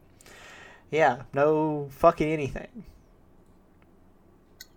[0.90, 2.84] yeah, no fucking anything.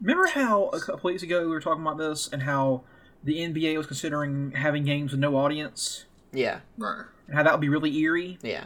[0.02, 2.84] Remember how a couple weeks ago we were talking about this and how
[3.24, 7.04] the NBA was considering having games with no audience Yeah, Right.
[7.28, 8.38] and how that would be really eerie?
[8.42, 8.66] yeah.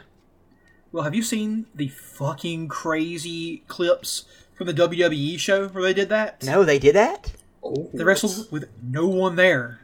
[0.92, 6.08] Well, have you seen the fucking crazy clips from the WWE show where they did
[6.10, 6.44] that?
[6.44, 7.32] No, they did that.
[7.64, 9.80] Oh, They wrestled with no one there.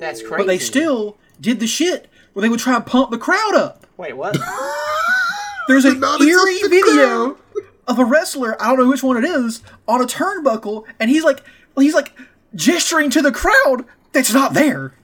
[0.00, 0.36] That's crazy.
[0.36, 3.86] But they still did the shit where they would try and pump the crowd up.
[3.96, 4.36] Wait, what?
[5.68, 7.38] There's an eerie video
[7.86, 11.24] of a wrestler, I don't know which one it is, on a turnbuckle, and he's
[11.24, 11.42] like
[11.76, 12.12] he's like
[12.54, 14.94] gesturing to the crowd that's not there.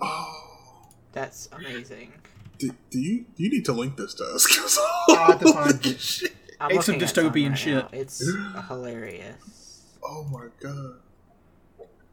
[0.00, 0.28] Oh.
[1.12, 2.10] That's amazing.
[2.58, 4.46] Do, do you you need to link this to us?
[4.46, 4.78] 'cause
[5.10, 6.32] I'll have to find shit.
[6.58, 7.74] I'm It's some looking at some dystopian right shit.
[7.74, 7.88] now.
[7.92, 8.22] It's
[8.68, 9.82] hilarious.
[10.02, 10.94] Oh my god.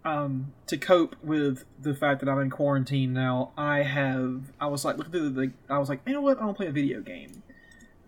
[0.06, 4.86] Um, to cope with the fact that I'm in quarantine now, I have I was
[4.86, 6.72] like looking through the I was like, you know what, I want to play a
[6.72, 7.44] video game.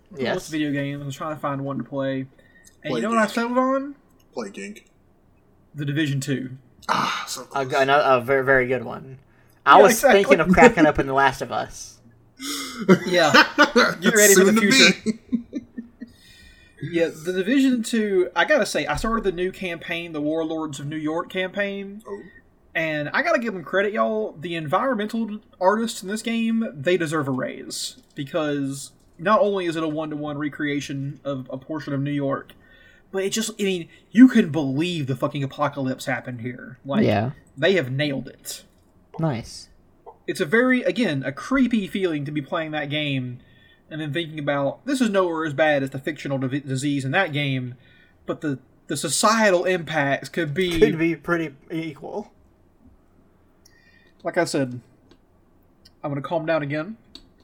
[0.09, 0.47] What's Yes.
[0.47, 1.01] a video game?
[1.01, 2.29] I was trying to find one to play, and
[2.91, 3.33] Play you know what I Gink.
[3.33, 3.95] settled on?
[4.33, 4.83] Plague Inc.
[5.75, 6.51] The Division Two.
[6.89, 7.69] Ah, so A, close.
[7.69, 9.19] g- another, a very, very good one.
[9.65, 10.23] I Yeah, was exactly.
[10.23, 11.99] thinking of cracking up in The Last of Us.
[13.05, 13.31] Yeah,
[14.01, 15.19] Get ready for the future.
[16.81, 16.87] Be.
[16.91, 17.09] yeah.
[17.13, 18.29] The Division Two.
[18.35, 22.21] I gotta say, I started the new campaign, the Warlords of New York campaign, Oh.
[22.75, 24.33] and I gotta give them credit, y'all.
[24.39, 29.83] The environmental artists in this game, they deserve a raise because not only is it
[29.83, 32.53] a one-to-one recreation of a portion of New York,
[33.11, 36.79] but it just, I mean, you can believe the fucking apocalypse happened here.
[36.85, 37.31] Like, yeah.
[37.57, 38.63] they have nailed it.
[39.19, 39.69] Nice.
[40.25, 43.39] It's a very, again, a creepy feeling to be playing that game
[43.91, 47.11] and then thinking about this is nowhere as bad as the fictional div- disease in
[47.11, 47.75] that game,
[48.25, 52.31] but the the societal impacts could be, Could be pretty equal.
[54.23, 54.81] like I said.
[56.03, 56.97] I'm gonna calm down again.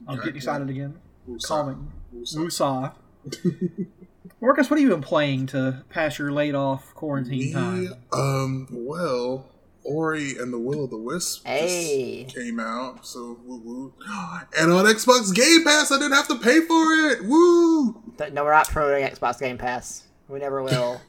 [0.08, 0.96] I'm Yeah, getting excited again.
[1.30, 1.48] Woosah.
[1.48, 1.92] Calming.
[2.16, 2.94] Woosah.
[3.26, 3.88] Woosah.
[4.42, 7.94] Marcus, what have you been playing to pass your laid off quarantine Me, time?
[8.14, 9.46] um, well,
[9.88, 12.26] Ori and the Will of the Wisp Hey.
[12.30, 13.94] came out, so woo woo.
[14.60, 17.24] And on Xbox Game Pass, I didn't have to pay for it.
[17.26, 18.02] Woo!
[18.34, 20.04] No, we're not promoting Xbox Game Pass.
[20.28, 21.02] We never will.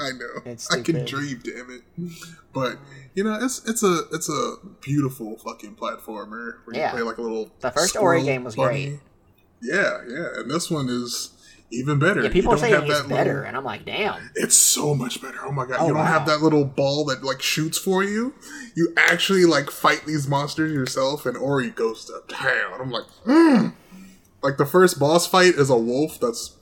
[0.00, 0.42] I know.
[0.44, 1.82] It's I can dream, damn it.
[2.52, 2.78] But
[3.14, 6.90] you know, it's it's a it's a beautiful fucking platformer where you Yeah.
[6.90, 7.50] play like a little.
[7.60, 8.86] The first Ori game was bunny.
[8.86, 9.00] great.
[9.62, 11.30] Yeah, yeah, and this one is
[11.70, 12.22] even better.
[12.22, 14.30] Yeah, people You are don't saying have it's better, little- and I'm like, damn.
[14.34, 15.38] It's so much better.
[15.44, 15.78] Oh my god!
[15.80, 18.34] Oh, you don't have that little ball that like shoots for you.
[18.74, 22.80] You actually like fight these monsters yourself, and Ori goes to town.
[22.80, 23.74] I'm like, mm.
[24.42, 26.56] like the first boss fight is a wolf that's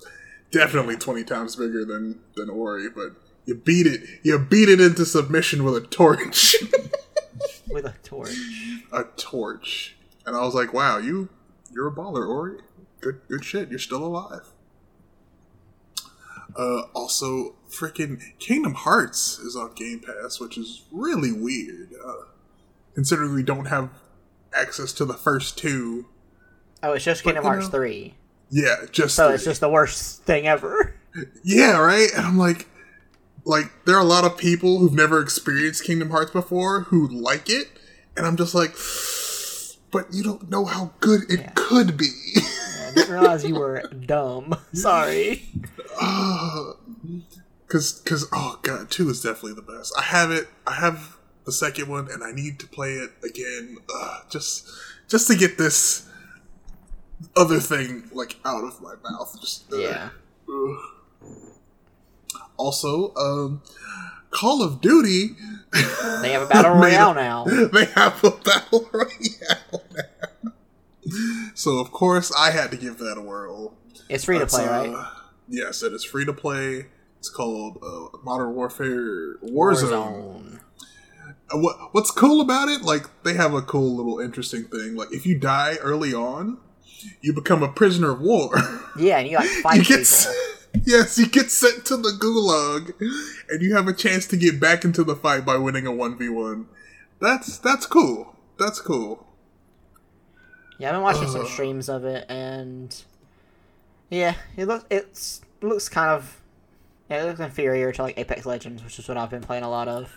[0.51, 3.13] definitely twenty times bigger than than Ori, but
[3.45, 4.01] you beat it.
[4.23, 6.57] You beat it into submission with a torch.
[7.69, 8.35] With a torch.
[8.93, 11.29] a torch, and I was like, wow, you
[11.73, 12.61] you're a baller, Ori.
[13.01, 13.69] Good good shit.
[13.69, 14.47] You're still alive.
[16.55, 21.91] Uh, also, freaking Kingdom Hearts is on Game Pass, which is really weird.
[22.07, 22.13] Uh,
[22.95, 23.91] considering we don't have
[24.55, 26.07] access to the first two.
[26.83, 28.15] Oh, it's just Kingdom Hearts know- 3.
[28.49, 29.35] Yeah, just So three.
[29.35, 30.95] it's just the worst thing ever.
[31.43, 32.09] yeah, right.
[32.17, 32.69] And I'm like,
[33.45, 37.51] like there are a lot of people who've never experienced Kingdom Hearts before who like
[37.51, 37.69] it,
[38.17, 38.71] and I'm just like,
[39.91, 41.53] but you don't know how good it Yeah.
[41.57, 42.11] could be.
[42.97, 44.55] Didn't realize you were dumb.
[44.73, 45.45] Sorry.
[47.69, 49.93] Cause, cause, oh god, two is definitely the best.
[49.99, 50.47] I have it.
[50.69, 54.69] I have the second one, and I need to play it again, uh, just,
[55.09, 56.09] just to get this
[57.35, 59.37] other thing like out of my mouth.
[59.41, 60.09] Just uh, Yeah.
[60.49, 60.77] ugh.
[62.57, 63.63] Also, um,
[64.31, 65.31] Call of Duty.
[66.23, 67.45] They have a battle royale a- now.
[67.73, 70.03] They have a battle royale now.
[71.55, 73.75] So of course I had to give that a whirl.
[74.09, 75.07] It's free to play, uh, right?
[75.49, 76.87] Yes, it is free to play.
[77.19, 79.91] it's called uh, Modern Warfare Warzone.
[79.91, 80.61] Warzone.
[81.53, 82.83] Uh, what what's cool about it?
[82.83, 84.97] Like they have a cool little interesting thing.
[84.97, 86.59] Like if you die early on,
[87.21, 88.51] you become a prisoner of war.
[88.99, 90.83] Yeah, and you like you fight get people.
[90.87, 92.95] yes, you get sent to the gulag,
[93.51, 96.17] and you have a chance to get back into the fight by winning a one
[96.17, 96.67] v one.
[97.21, 98.35] That's that's cool.
[98.59, 99.26] That's cool.
[100.79, 101.49] Yeah, I've been watching some uh.
[101.49, 102.95] streams of it, and
[104.11, 106.41] yeah, it looks it's it looks kind of
[107.11, 109.71] yeah, it looks inferior to like Apex Legends, which is what I've been playing a
[109.71, 110.15] lot of.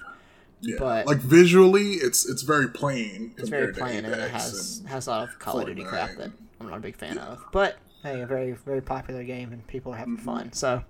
[0.62, 3.34] Yeah, But- like visually, it's it's very plain.
[3.38, 6.16] It's very plain, and it has and- has a lot of Call of Duty crap
[6.18, 7.46] that I'm not a big fan of.
[7.52, 10.26] But hey, a very very popular game, and people are having mm-hmm.
[10.26, 10.54] fun.
[10.54, 10.84] So,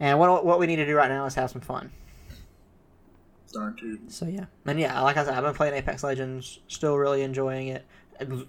[0.00, 1.92] and what what we need to do right now is have some fun.
[3.52, 4.10] Darn dude.
[4.10, 7.68] So yeah, and yeah, like I said, I've been playing Apex Legends, still really enjoying
[7.68, 7.84] it.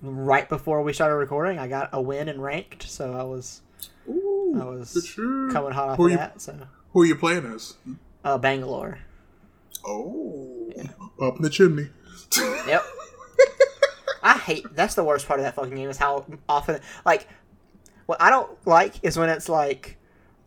[0.01, 3.61] Right before we started recording, I got a win in ranked, so I was
[4.09, 6.41] Ooh, I was coming hot off Who of you- that.
[6.41, 6.55] So
[6.93, 7.75] Who are you playing as?
[8.25, 8.99] uh, Bangalore.
[9.85, 10.71] Oh,
[11.21, 11.89] up in the chimney.
[12.67, 12.83] Yep.
[14.23, 14.65] I hate.
[14.75, 17.27] That's the worst part of that fucking game is how often like.
[18.07, 19.97] What I don't like is when it's like,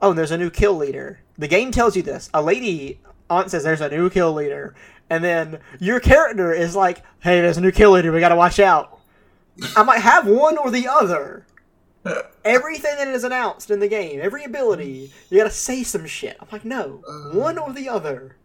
[0.03, 1.21] oh, there's a new kill leader.
[1.39, 2.29] The game tells you this.
[2.35, 3.01] A lady
[3.31, 4.75] aunt says there's a new kill leader,
[5.09, 8.13] and then your character is like, hey, there's a new kill leader.
[8.13, 8.94] We gotta watch out.
[9.77, 11.47] I might have one or the other.
[12.45, 16.37] Everything that is announced in the game, every ability, you gotta say some shit.
[16.41, 17.03] I'm like, no,
[17.33, 18.37] one or the other.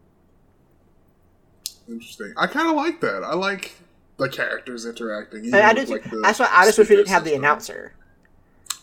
[1.90, 2.34] Interesting.
[2.38, 3.24] I kind of like that.
[3.24, 3.76] I like
[4.18, 5.46] the characters interacting.
[5.46, 5.84] And I do.
[5.86, 6.22] like, too.
[6.22, 7.94] that's why I just wish we didn't have the announcer.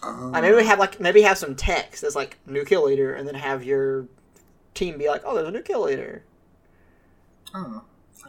[0.02, 3.14] Uh, Like maybe we have like maybe have some text that's like new kill leader,
[3.14, 4.08] and then have your
[4.74, 6.24] team be like, oh, there's a new kill leader.
[7.54, 7.84] I don't know.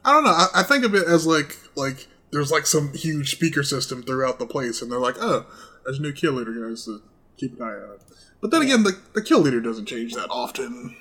[0.06, 0.32] I don't know.
[0.32, 4.40] I, I think of it as like like there's like some huge speaker system throughout
[4.40, 5.46] the place, and they're like, oh,
[5.86, 6.84] there's a new kill leader, guys.
[6.84, 7.00] So
[7.38, 7.98] keep an eye on.
[8.42, 10.96] But then again, the the kill leader doesn't change that often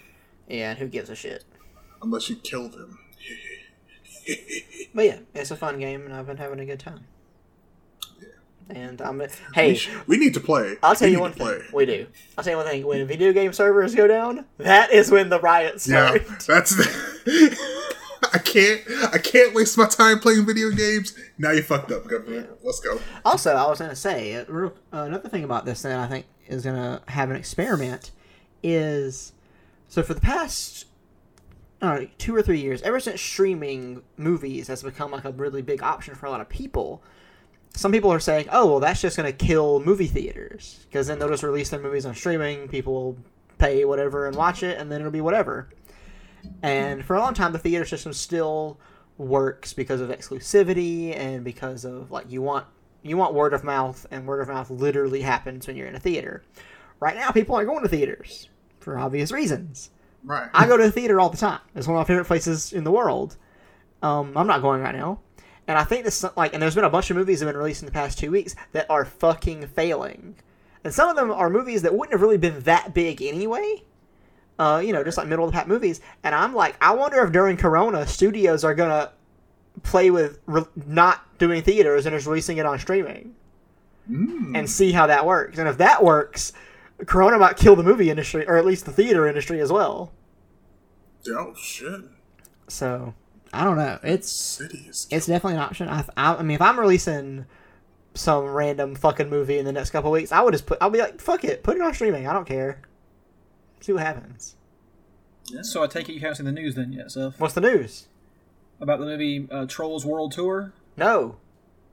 [0.48, 1.44] Yeah, and who gives a shit?
[2.02, 2.98] unless you kill them.
[4.94, 7.04] But yeah, it's a fun game, and I've been having a good time.
[8.68, 10.76] And I'm we, hey, sh- we need to play.
[10.82, 11.46] I'll tell We you one thing.
[11.46, 11.60] play.
[11.72, 12.06] We do.
[12.36, 12.84] I'll tell you one thing.
[12.84, 16.40] When video game servers go down, that is when the riots Yeah, start.
[16.48, 16.74] that's.
[18.32, 18.82] I can't.
[19.12, 21.16] I can't waste my time playing video games.
[21.38, 22.48] Now you fucked up, government.
[22.62, 23.00] Let's go.
[23.24, 27.02] Also, I was to say uh, another thing about this that I think is to
[27.08, 28.10] have an experiment
[28.62, 29.32] is
[29.88, 30.86] so for the past
[31.86, 35.82] know, two or three years, ever since streaming movies has become like a really big
[35.82, 37.02] option for a lot of people.
[37.74, 41.18] Some people are saying, "Oh, well, that's just going to kill movie theaters because then
[41.18, 42.68] they'll just release their movies on streaming.
[42.68, 43.18] People will
[43.58, 45.68] pay whatever and watch it, and then it'll be whatever."
[46.62, 48.78] And for a long time, the theater system still
[49.18, 52.66] works because of exclusivity and because of like you want
[53.03, 56.01] you want word of mouth, and word of mouth literally happens when you're in a
[56.01, 56.42] theater.
[56.99, 58.49] Right now, people aren't going to theaters
[58.80, 59.90] for obvious reasons.
[60.24, 60.51] Right.
[60.53, 61.61] I go to the theater all the time.
[61.74, 63.36] It's one of my favorite places in the world.
[64.03, 65.20] Um, I'm not going right now,
[65.68, 67.61] and I think this like, and there's been a bunch of movies that have been
[67.61, 70.36] released in the past two weeks that are fucking failing,
[70.84, 73.82] and some of them are movies that wouldn't have really been that big anyway.
[74.59, 77.22] Uh, you know, just like middle of the pack movies, and I'm like, I wonder
[77.22, 79.12] if during Corona, studios are gonna
[79.82, 83.34] play with re- not doing theaters and just releasing it on streaming,
[84.11, 84.57] Mm.
[84.57, 85.59] and see how that works.
[85.59, 86.52] And if that works,
[87.07, 90.12] Corona might kill the movie industry, or at least the theater industry as well.
[91.28, 92.02] Oh shit.
[92.68, 93.12] So
[93.52, 93.98] I don't know.
[94.02, 95.07] It's Cities.
[95.11, 95.88] it's definitely an option.
[95.88, 97.44] I, I, I mean, if I'm releasing
[98.14, 100.78] some random fucking movie in the next couple weeks, I would just put.
[100.80, 102.26] I'll be like, fuck it, put it on streaming.
[102.26, 102.80] I don't care.
[103.80, 104.56] See what happens.
[105.62, 107.38] So I take it you haven't seen the news then yet, Seth?
[107.38, 108.08] What's the news?
[108.80, 110.72] About the movie uh, Trolls World Tour?
[110.96, 111.36] No,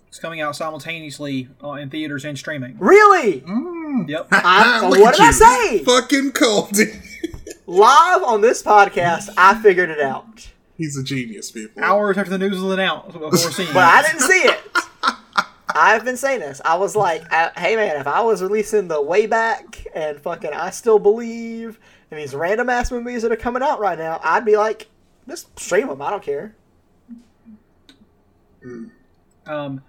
[0.08, 2.78] It's coming out simultaneously uh, in theaters and streaming.
[2.80, 3.42] really?
[3.42, 4.10] Mm.
[4.10, 4.28] Yep.
[4.32, 5.84] I, Look what did I say?
[5.84, 6.96] Fucking called it.
[7.68, 11.82] Live on this podcast, I figured it out, He's a genius, people.
[11.84, 14.60] Hours after the news was announced before seeing but I didn't see it.
[15.74, 16.62] I've been saying this.
[16.64, 20.52] I was like, I, "Hey man, if I was releasing the way back and fucking,
[20.54, 21.80] I still believe
[22.12, 24.88] in these random ass movies that are coming out right now, I'd be like,
[25.28, 26.02] just stream them.
[26.02, 26.56] I don't care."
[29.46, 29.82] Um,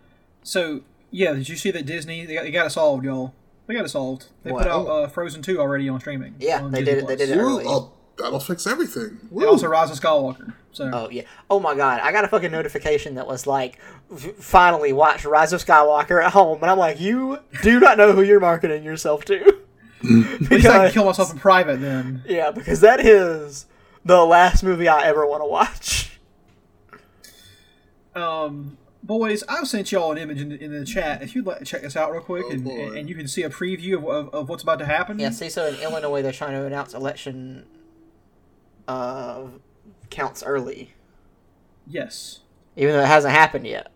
[0.43, 0.80] so
[1.11, 3.35] yeah, did you see that Disney they got, they got it solved, y'all?
[3.66, 4.26] They got it solved.
[4.43, 4.64] They What?
[4.64, 6.35] put out uh, Frozen two already on streaming.
[6.39, 7.37] Yeah, on they Disney did it- they did it.
[7.39, 7.64] Woo, early.
[7.66, 9.18] oh, that'll fix everything.
[9.22, 9.47] And Woo.
[9.49, 10.55] also Rise of Skywalker.
[10.72, 11.22] So Oh yeah.
[11.49, 12.01] Oh my god.
[12.03, 13.93] I got a fucking notification that was like, "F-
[14.39, 18.23] finally watch Rise of Skywalker at home, and I'm like, you do not know who
[18.23, 19.41] you're marketing yourself to.
[20.03, 22.23] at least I can kill myself in private then.
[22.27, 23.67] yeah, because that is
[24.05, 26.19] the last movie I ever want to watch.
[28.15, 31.23] Um, Boys, I've sent y'all an image in the, in the chat.
[31.23, 32.93] If you'd like to check this out real quick, Oh, and, boy.
[32.97, 35.19] and you can see a preview of, of, of what's about to happen.
[35.19, 37.67] Yeah, see, so in Illinois, they're trying to announce election
[38.89, 39.43] uh,
[40.09, 40.95] counts early,
[41.87, 42.41] Yes.
[42.77, 43.91] even though it hasn't happened yet,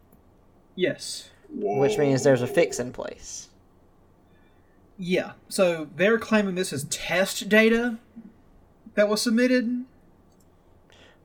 [0.78, 1.28] Yes.
[1.50, 3.48] which means there's a fix in place.
[4.96, 5.32] Yeah.
[5.48, 7.98] So they're claiming this is test data
[8.94, 9.84] that was submitted.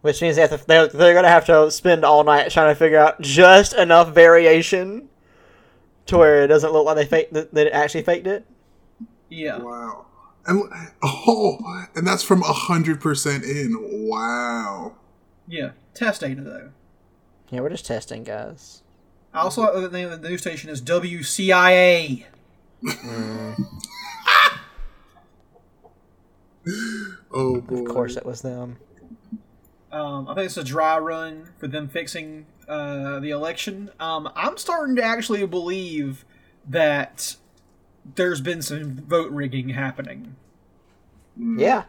[0.02, 2.72] Which means they have to, they're, they're going to have to spend all night trying
[2.72, 5.08] to figure out just enough variation
[6.08, 8.46] to where it doesn't look like they faked that, that it actually faked it.
[9.30, 9.60] Yeah.
[9.60, 10.08] Wow.
[10.46, 10.64] And
[11.04, 13.78] oh, and that's from hundred percent in.
[14.10, 14.96] Wow.
[15.48, 15.72] Yeah.
[15.94, 16.72] Test data though.
[17.50, 18.83] Yeah, we're just testing, guys.
[19.34, 22.26] I also like the name of the news station is WCIA.
[27.36, 27.80] Oh boy.
[27.80, 28.78] Of course, it was them.
[29.92, 33.92] Um, I think it's a dry run for them fixing uh, the election.
[34.00, 36.26] Um, I'm starting to actually believe
[36.68, 37.36] that
[38.16, 40.36] there's been some vote rigging happening
[41.38, 41.84] Yeah.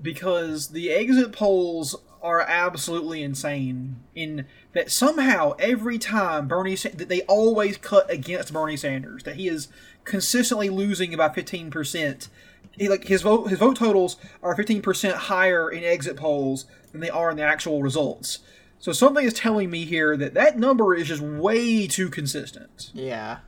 [0.00, 3.96] because the exit polls are absolutely insane.
[4.14, 9.48] In that somehow every time Bernie that they always cut against Bernie Sanders that he
[9.48, 9.68] is
[10.04, 12.28] consistently losing about 15 percent.
[12.72, 17.00] He, like his vote his vote totals are 15 percent higher in exit polls than
[17.00, 18.40] they are in the actual results.
[18.78, 22.90] So something is telling me here that that number is just way too consistent.
[22.94, 23.38] Yeah.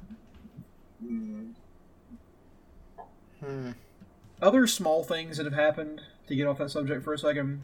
[3.41, 3.73] Hmm.
[4.41, 7.63] other small things that have happened to get off that subject for a second.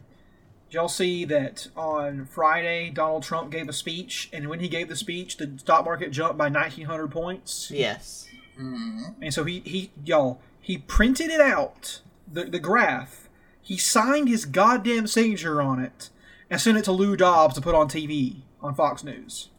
[0.69, 4.87] Did y'all see that on Friday Donald Trump gave a speech, and when he gave
[4.87, 7.71] the speech, the stock market jumped by 1,900 points.
[7.71, 8.27] Yes.
[8.55, 9.23] Mm-hmm.
[9.23, 12.01] And so he, he y'all, he printed it out,
[12.31, 13.29] the, the graph.
[13.59, 16.11] He signed his goddamn signature on it
[16.51, 19.49] and sent it to Lou Dobbs to put on TV on Fox News.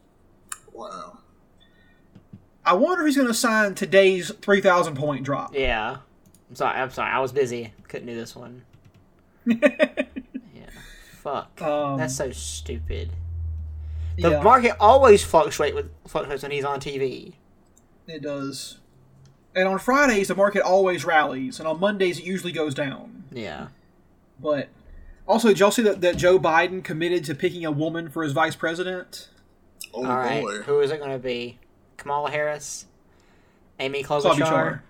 [0.72, 1.18] Wow.
[2.64, 5.56] I wonder if he's going to sign today's 3,000 point drop.
[5.56, 5.96] Yeah.
[6.48, 6.78] I'm sorry.
[6.78, 7.10] I'm sorry.
[7.10, 7.72] I was busy.
[7.88, 8.62] Couldn't do this one.
[11.24, 11.42] yeah.
[11.42, 11.62] Fuck.
[11.62, 13.10] Um, That's so stupid.
[14.18, 17.34] The yeah, market always fluctuate with fluctuates when he's on TV.
[18.06, 18.78] it does.
[19.54, 23.24] And on Fridays, the market always rallies, and on Mondays, it usually goes down.
[23.32, 23.68] Yeah.
[24.38, 24.68] But
[25.26, 28.32] also, did y'all see that, that Joe Biden committed to picking a woman for his
[28.32, 29.28] vice president?
[29.92, 30.42] Oh All right.
[30.42, 30.58] boy.
[30.62, 31.58] Who is it going to be?
[31.96, 32.86] Kamala Harris?
[33.80, 34.36] Amy Klobuchar.
[34.36, 34.80] Klobuchar?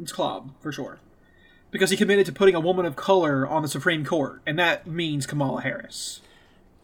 [0.00, 0.98] It's Klob, for sure.
[1.70, 4.86] Because he committed to putting a woman of color on the Supreme Court, and that
[4.86, 6.20] means Kamala Harris.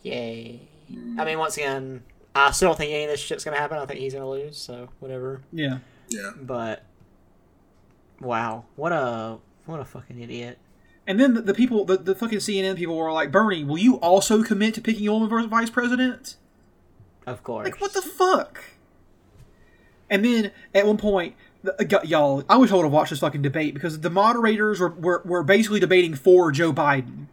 [0.03, 0.69] Yay.
[1.19, 2.03] I mean, once again,
[2.35, 3.79] I still don't think any of this shit's going to happen.
[3.79, 5.41] I think he's going to lose, so whatever.
[5.53, 5.79] Yeah.
[6.09, 6.33] Yeah.
[6.41, 6.85] But
[8.21, 10.59] wow, what a what a fucking idiot.
[11.07, 13.97] And then the, the people, the, the fucking CNN people were like, Bernie, will you
[13.97, 16.37] also commit to picking a woman for vice president?
[17.27, 17.65] Of course.
[17.65, 18.63] Like, what the fuck?
[20.09, 23.11] And then at one point, the, y- Uh, y'all, I wish I would have watched
[23.11, 27.27] this fucking debate because the moderators were, were, were basically debating for Joe Biden.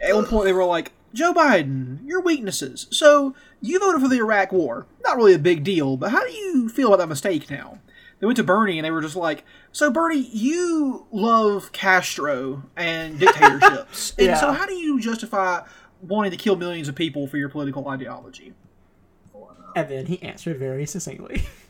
[0.00, 2.86] At one point, they were like, Joe Biden, your weaknesses.
[2.90, 4.86] So, you voted for the Iraq War.
[5.04, 7.78] Not really a big deal, but how do you feel about that mistake now?
[8.18, 13.18] They went to Bernie and they were just like, So, Bernie, you love Castro and
[13.20, 14.14] dictatorships.
[14.18, 15.62] and so, how do you justify
[16.00, 18.54] wanting to kill millions of people for your political ideology?
[19.76, 21.42] And then he answered very succinctly.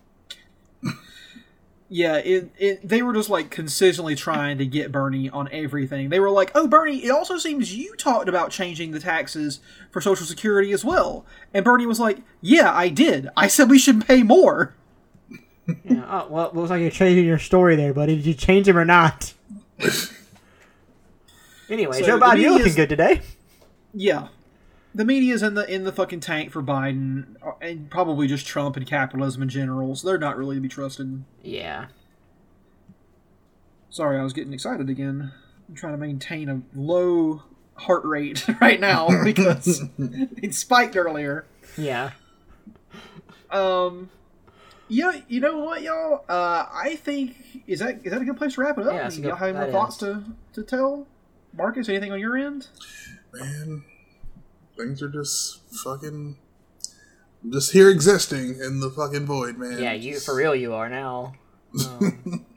[1.97, 6.09] Yeah, it, it they were just like consistently trying to get Bernie on everything.
[6.09, 9.61] They were like, "Oh, Bernie, it also seems you talked about changing the taxes
[9.92, 11.24] for Social Security as well."
[11.55, 13.28] And Bernie was like, "Yeah, I did.
[13.36, 14.74] I said we should pay more."
[15.84, 16.05] yeah.
[16.09, 18.16] Oh well, it looks like you're changing your story there, buddy.
[18.16, 19.32] Did you change him or not?
[21.70, 23.20] anyway, So Joe the Biden, you're looking media's- good today.
[23.95, 24.26] Yeah,
[24.95, 28.76] the media's in the in the fucking tank for Biden, uh, and probably just Trump
[28.76, 29.95] and capitalism in general.
[29.97, 31.24] So they're not really to be trusted.
[31.42, 31.86] Yeah.
[33.90, 35.32] Sorry, I was getting excited again.
[35.68, 37.42] I'm trying to maintain a low
[37.76, 41.45] heart rate right now because it spiked earlier.
[41.76, 42.11] Yeah.
[43.51, 44.11] Um,
[44.88, 46.24] yeah, you know what, y'all?
[46.28, 47.36] Uh, I think
[47.66, 48.95] is that is that a good place to wrap it up?
[48.95, 50.01] Yeah, it's a good- y'all have more that thoughts is.
[50.01, 50.24] to
[50.55, 51.07] to tell?
[51.57, 52.66] Marcus, anything on your end?
[53.32, 53.84] Man,
[54.77, 56.37] things are just fucking.
[57.43, 59.83] I'm just here existing in the fucking void, man.
[59.83, 61.35] Yeah, you for real you are now.
[61.79, 62.47] Um,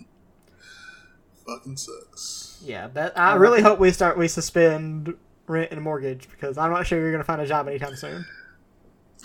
[1.45, 2.61] Fucking sucks.
[2.65, 5.13] yeah, but I really hope we start we suspend
[5.47, 8.25] rent and mortgage because I'm not sure you're gonna find a job anytime soon.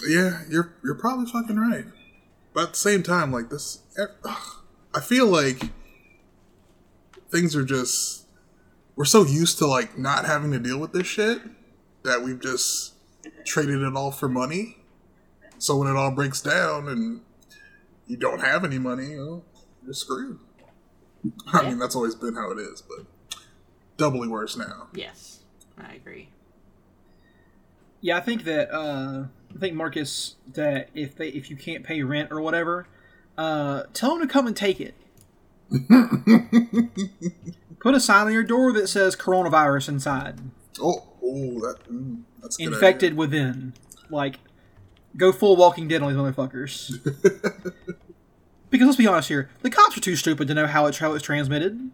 [0.07, 1.85] Yeah, you're you're probably fucking right.
[2.55, 4.07] But at the same time, like this, eh,
[4.95, 5.71] I feel like
[7.31, 8.27] things are just
[8.95, 11.41] we're so used to like not having to deal with this shit
[12.05, 12.95] that we've just
[13.45, 14.79] traded it all for money.
[15.59, 17.21] So when it all breaks down and
[18.07, 19.45] you don't have any money, you know,
[19.85, 20.39] you're screwed.
[21.53, 23.07] I mean, that's always been how it is, but
[23.97, 24.89] doubly worse now.
[24.95, 25.41] Yes,
[25.79, 26.31] I agree.
[28.01, 32.03] Yeah, I think that uh, I think Marcus that if they if you can't pay
[32.03, 32.89] rent or whatever,
[33.39, 34.95] uh, tell them to come and take it.
[37.79, 40.41] Put a sign on your door that says coronavirus inside,
[40.81, 43.19] Oh, oh, that mm, that's good infected idea.
[43.19, 43.75] within.
[44.11, 44.39] Like,
[45.17, 46.99] go full Walking Dead on these motherfuckers.
[48.71, 51.13] because let's be honest here, the cops are too stupid to know how it's how
[51.15, 51.91] it's transmitted.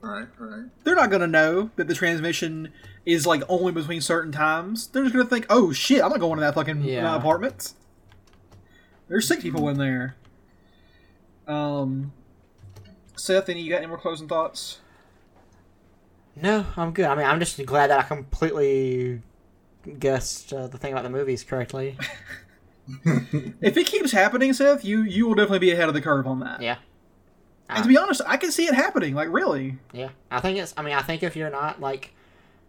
[0.00, 0.64] Right, right.
[0.82, 2.72] They're not gonna know that the transmission
[3.06, 4.88] is like only between certain times.
[4.88, 7.12] They're just gonna think, "Oh shit, I'm not going to that fucking Yeah.
[7.12, 7.72] uh, apartment."
[9.08, 10.16] There's sick people in there.
[11.46, 12.12] Um,
[13.16, 14.78] Seth, any you got any more closing thoughts?
[16.36, 17.04] No, I'm good.
[17.06, 19.20] I mean, I'm just glad that I completely
[19.98, 21.96] guessed uh, the thing about the movies correctly.
[23.60, 26.40] If it keeps happening, Seth, you you will definitely be ahead of the curve on
[26.40, 26.60] that.
[26.60, 26.78] Yeah.
[27.68, 29.14] And to be honest, I can see it happening.
[29.14, 30.74] Like really, Yeah, I think it's.
[30.76, 32.12] I mean, I think if you're not like,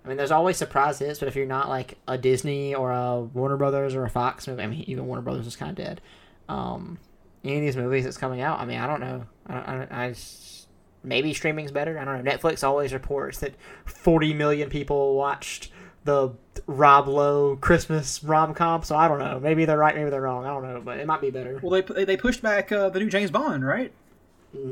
[0.05, 3.57] I mean, there's always surprises, but if you're not like a Disney or a Warner
[3.57, 5.99] Brothers or a Fox movie, I mean, even Warner Brothers is kind of dead.
[6.47, 6.99] Um,
[7.43, 9.25] any of these movies that's coming out, I mean, I don't know.
[9.47, 10.62] I, I, I just-
[11.03, 11.97] maybe streaming's better.
[11.99, 12.31] I don't know.
[12.31, 13.53] Netflix always reports that
[13.85, 15.71] 40 million people watched
[16.05, 16.31] the
[16.67, 19.39] Rob Lowe Christmas rom com, so I don't know.
[19.39, 20.45] Maybe they're right, maybe they're wrong.
[20.45, 21.59] I don't know, but it might be better.
[21.61, 23.91] well they they pushed back uh, the new James Bond, right?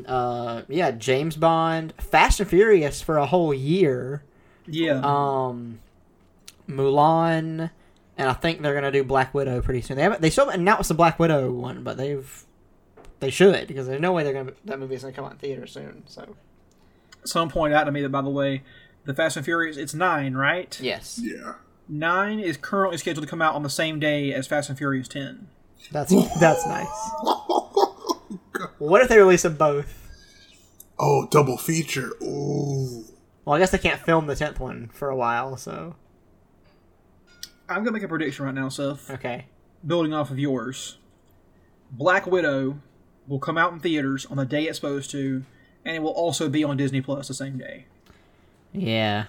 [0.06, 4.24] Uh, yeah, James Bond, Fast and Furious for a whole year.
[4.68, 5.02] Yeah.
[5.04, 5.80] um,
[6.70, 7.72] Mulan,
[8.18, 9.98] and I think they're gonna do Black Widow pretty soon.
[9.98, 10.22] They haven't.
[10.22, 12.46] They still haven't announced the Black Widow one, but they've.
[13.22, 15.66] They should because there's no way they're gonna that movie's gonna come out in theater
[15.66, 16.04] soon.
[16.08, 16.36] So
[17.24, 18.64] Someone pointed out to me that by the way,
[19.06, 20.78] the Fast and Furious it's nine, right?
[20.82, 21.54] yes, Yeah.
[21.88, 25.08] Nine is currently scheduled to come out on the same day as Fast and Furious
[25.08, 25.48] ten.
[25.92, 26.88] that's that's nice.
[27.24, 29.98] Oh, what if they release them both?
[31.00, 32.12] Oh, double feature.
[32.22, 33.06] Ooh.
[33.46, 35.58] Well, I guess they can't film the tenth one for a while.
[35.58, 35.96] So
[37.70, 39.10] I'm gonna make a prediction right now, Seth.
[39.12, 39.46] okay,
[39.86, 40.98] Building off of yours,
[41.92, 42.80] Black Widow
[43.28, 45.44] will come out in theaters on the day it's supposed to,
[45.86, 47.86] and it will also be on Disney Plus the same day.
[48.74, 49.26] yeah,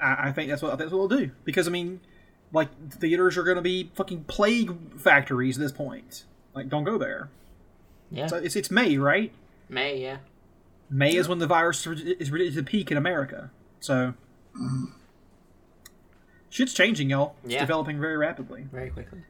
[0.00, 2.00] I, I think that's what I think that's what we'll do because I mean,
[2.52, 6.24] like theaters are gonna be fucking plague factories at this point.
[6.54, 7.28] Like, don't go there.
[8.10, 9.32] yeah, So it's it's May, right?
[9.68, 10.18] May, yeah,
[10.90, 13.50] May is when the virus is ready to peak in America.
[13.80, 14.14] So
[16.50, 17.34] shit's changing, y'all.
[17.44, 17.60] It's Yeah.
[17.60, 18.66] developing very rapidly.
[18.72, 19.20] very quickly.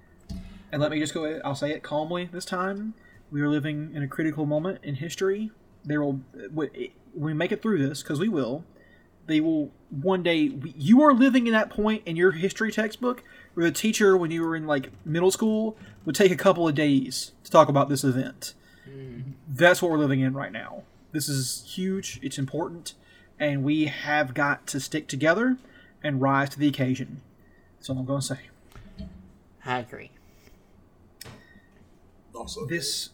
[0.72, 1.24] And let me just go.
[1.24, 2.94] ahead- I'll say it calmly this time.
[3.30, 5.50] We are living in a critical moment in history.
[5.84, 6.20] There will,
[6.52, 6.70] when
[7.14, 8.64] we make it through this, because we will.
[9.26, 10.52] They will one day.
[10.76, 14.42] You are living in that point in your history textbook where the teacher, when you
[14.42, 18.04] were in like middle school, would take a couple of days to talk about this
[18.04, 18.54] event.
[18.88, 19.32] Mm.
[19.48, 20.82] That's what we're living in right now.
[21.12, 22.20] This is huge.
[22.22, 22.94] It's important,
[23.38, 25.56] and we have got to stick together
[26.02, 27.22] and rise to the occasion.
[27.76, 28.40] That's all I'm going to say.
[29.64, 30.10] I agree.
[32.36, 33.10] Also, this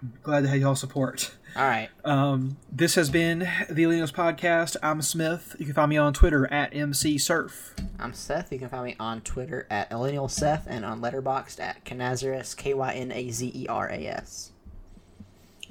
[0.00, 1.32] I'm glad to have y'all support.
[1.56, 3.38] All right, Um, this has been
[3.70, 4.76] the Alinos Podcast.
[4.82, 5.54] I'm Smith.
[5.56, 7.78] You can find me on Twitter at MCSurf.
[8.00, 8.50] I'm Seth.
[8.52, 12.74] You can find me on Twitter at Millennial Seth and on Letterboxd at Kynazeras K
[12.74, 14.50] Y N A Z E R A S.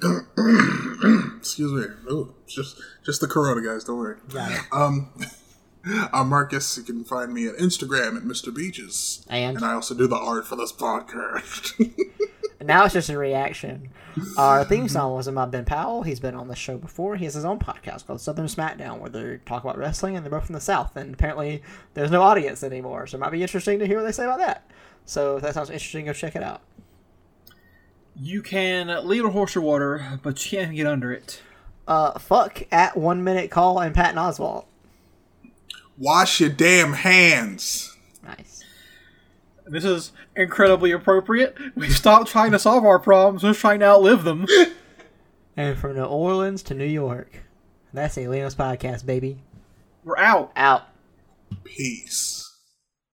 [1.38, 1.84] excuse me.
[2.10, 3.84] Ooh, just just the corona, guys.
[3.84, 4.16] Don't worry.
[4.32, 4.60] Got it.
[4.72, 5.10] Um,
[6.12, 6.76] I'm Marcus.
[6.78, 8.54] You can find me at Instagram at Mr.
[8.54, 9.62] Beaches, And?
[9.62, 11.72] I also do the art for this podcast.
[12.64, 13.90] Now it's just a reaction.
[14.38, 16.02] Our theme song was by Ben Powell.
[16.02, 17.16] He's been on the show before.
[17.16, 20.30] He has his own podcast called Southern Smackdown, where they talk about wrestling, and they're
[20.30, 20.96] both from the South.
[20.96, 21.62] And apparently,
[21.92, 24.38] there's no audience anymore, so it might be interesting to hear what they say about
[24.38, 24.70] that.
[25.04, 26.62] So if that sounds interesting, go check it out.
[28.16, 31.42] You can lead a horse or water, but you can't get under it.
[31.86, 34.64] Uh, fuck at One Minute Call and Patton Oswalt.
[35.96, 37.96] Wash your damn hands.
[38.22, 38.64] Nice.
[39.66, 41.56] This is incredibly appropriate.
[41.74, 44.46] We stopped trying to solve our problems, we're just trying to outlive them.
[45.56, 47.44] And from New Orleans to New York.
[47.92, 49.38] That's the Leo's podcast, baby.
[50.02, 50.50] We're out.
[50.56, 50.82] Out.
[51.62, 52.33] Peace.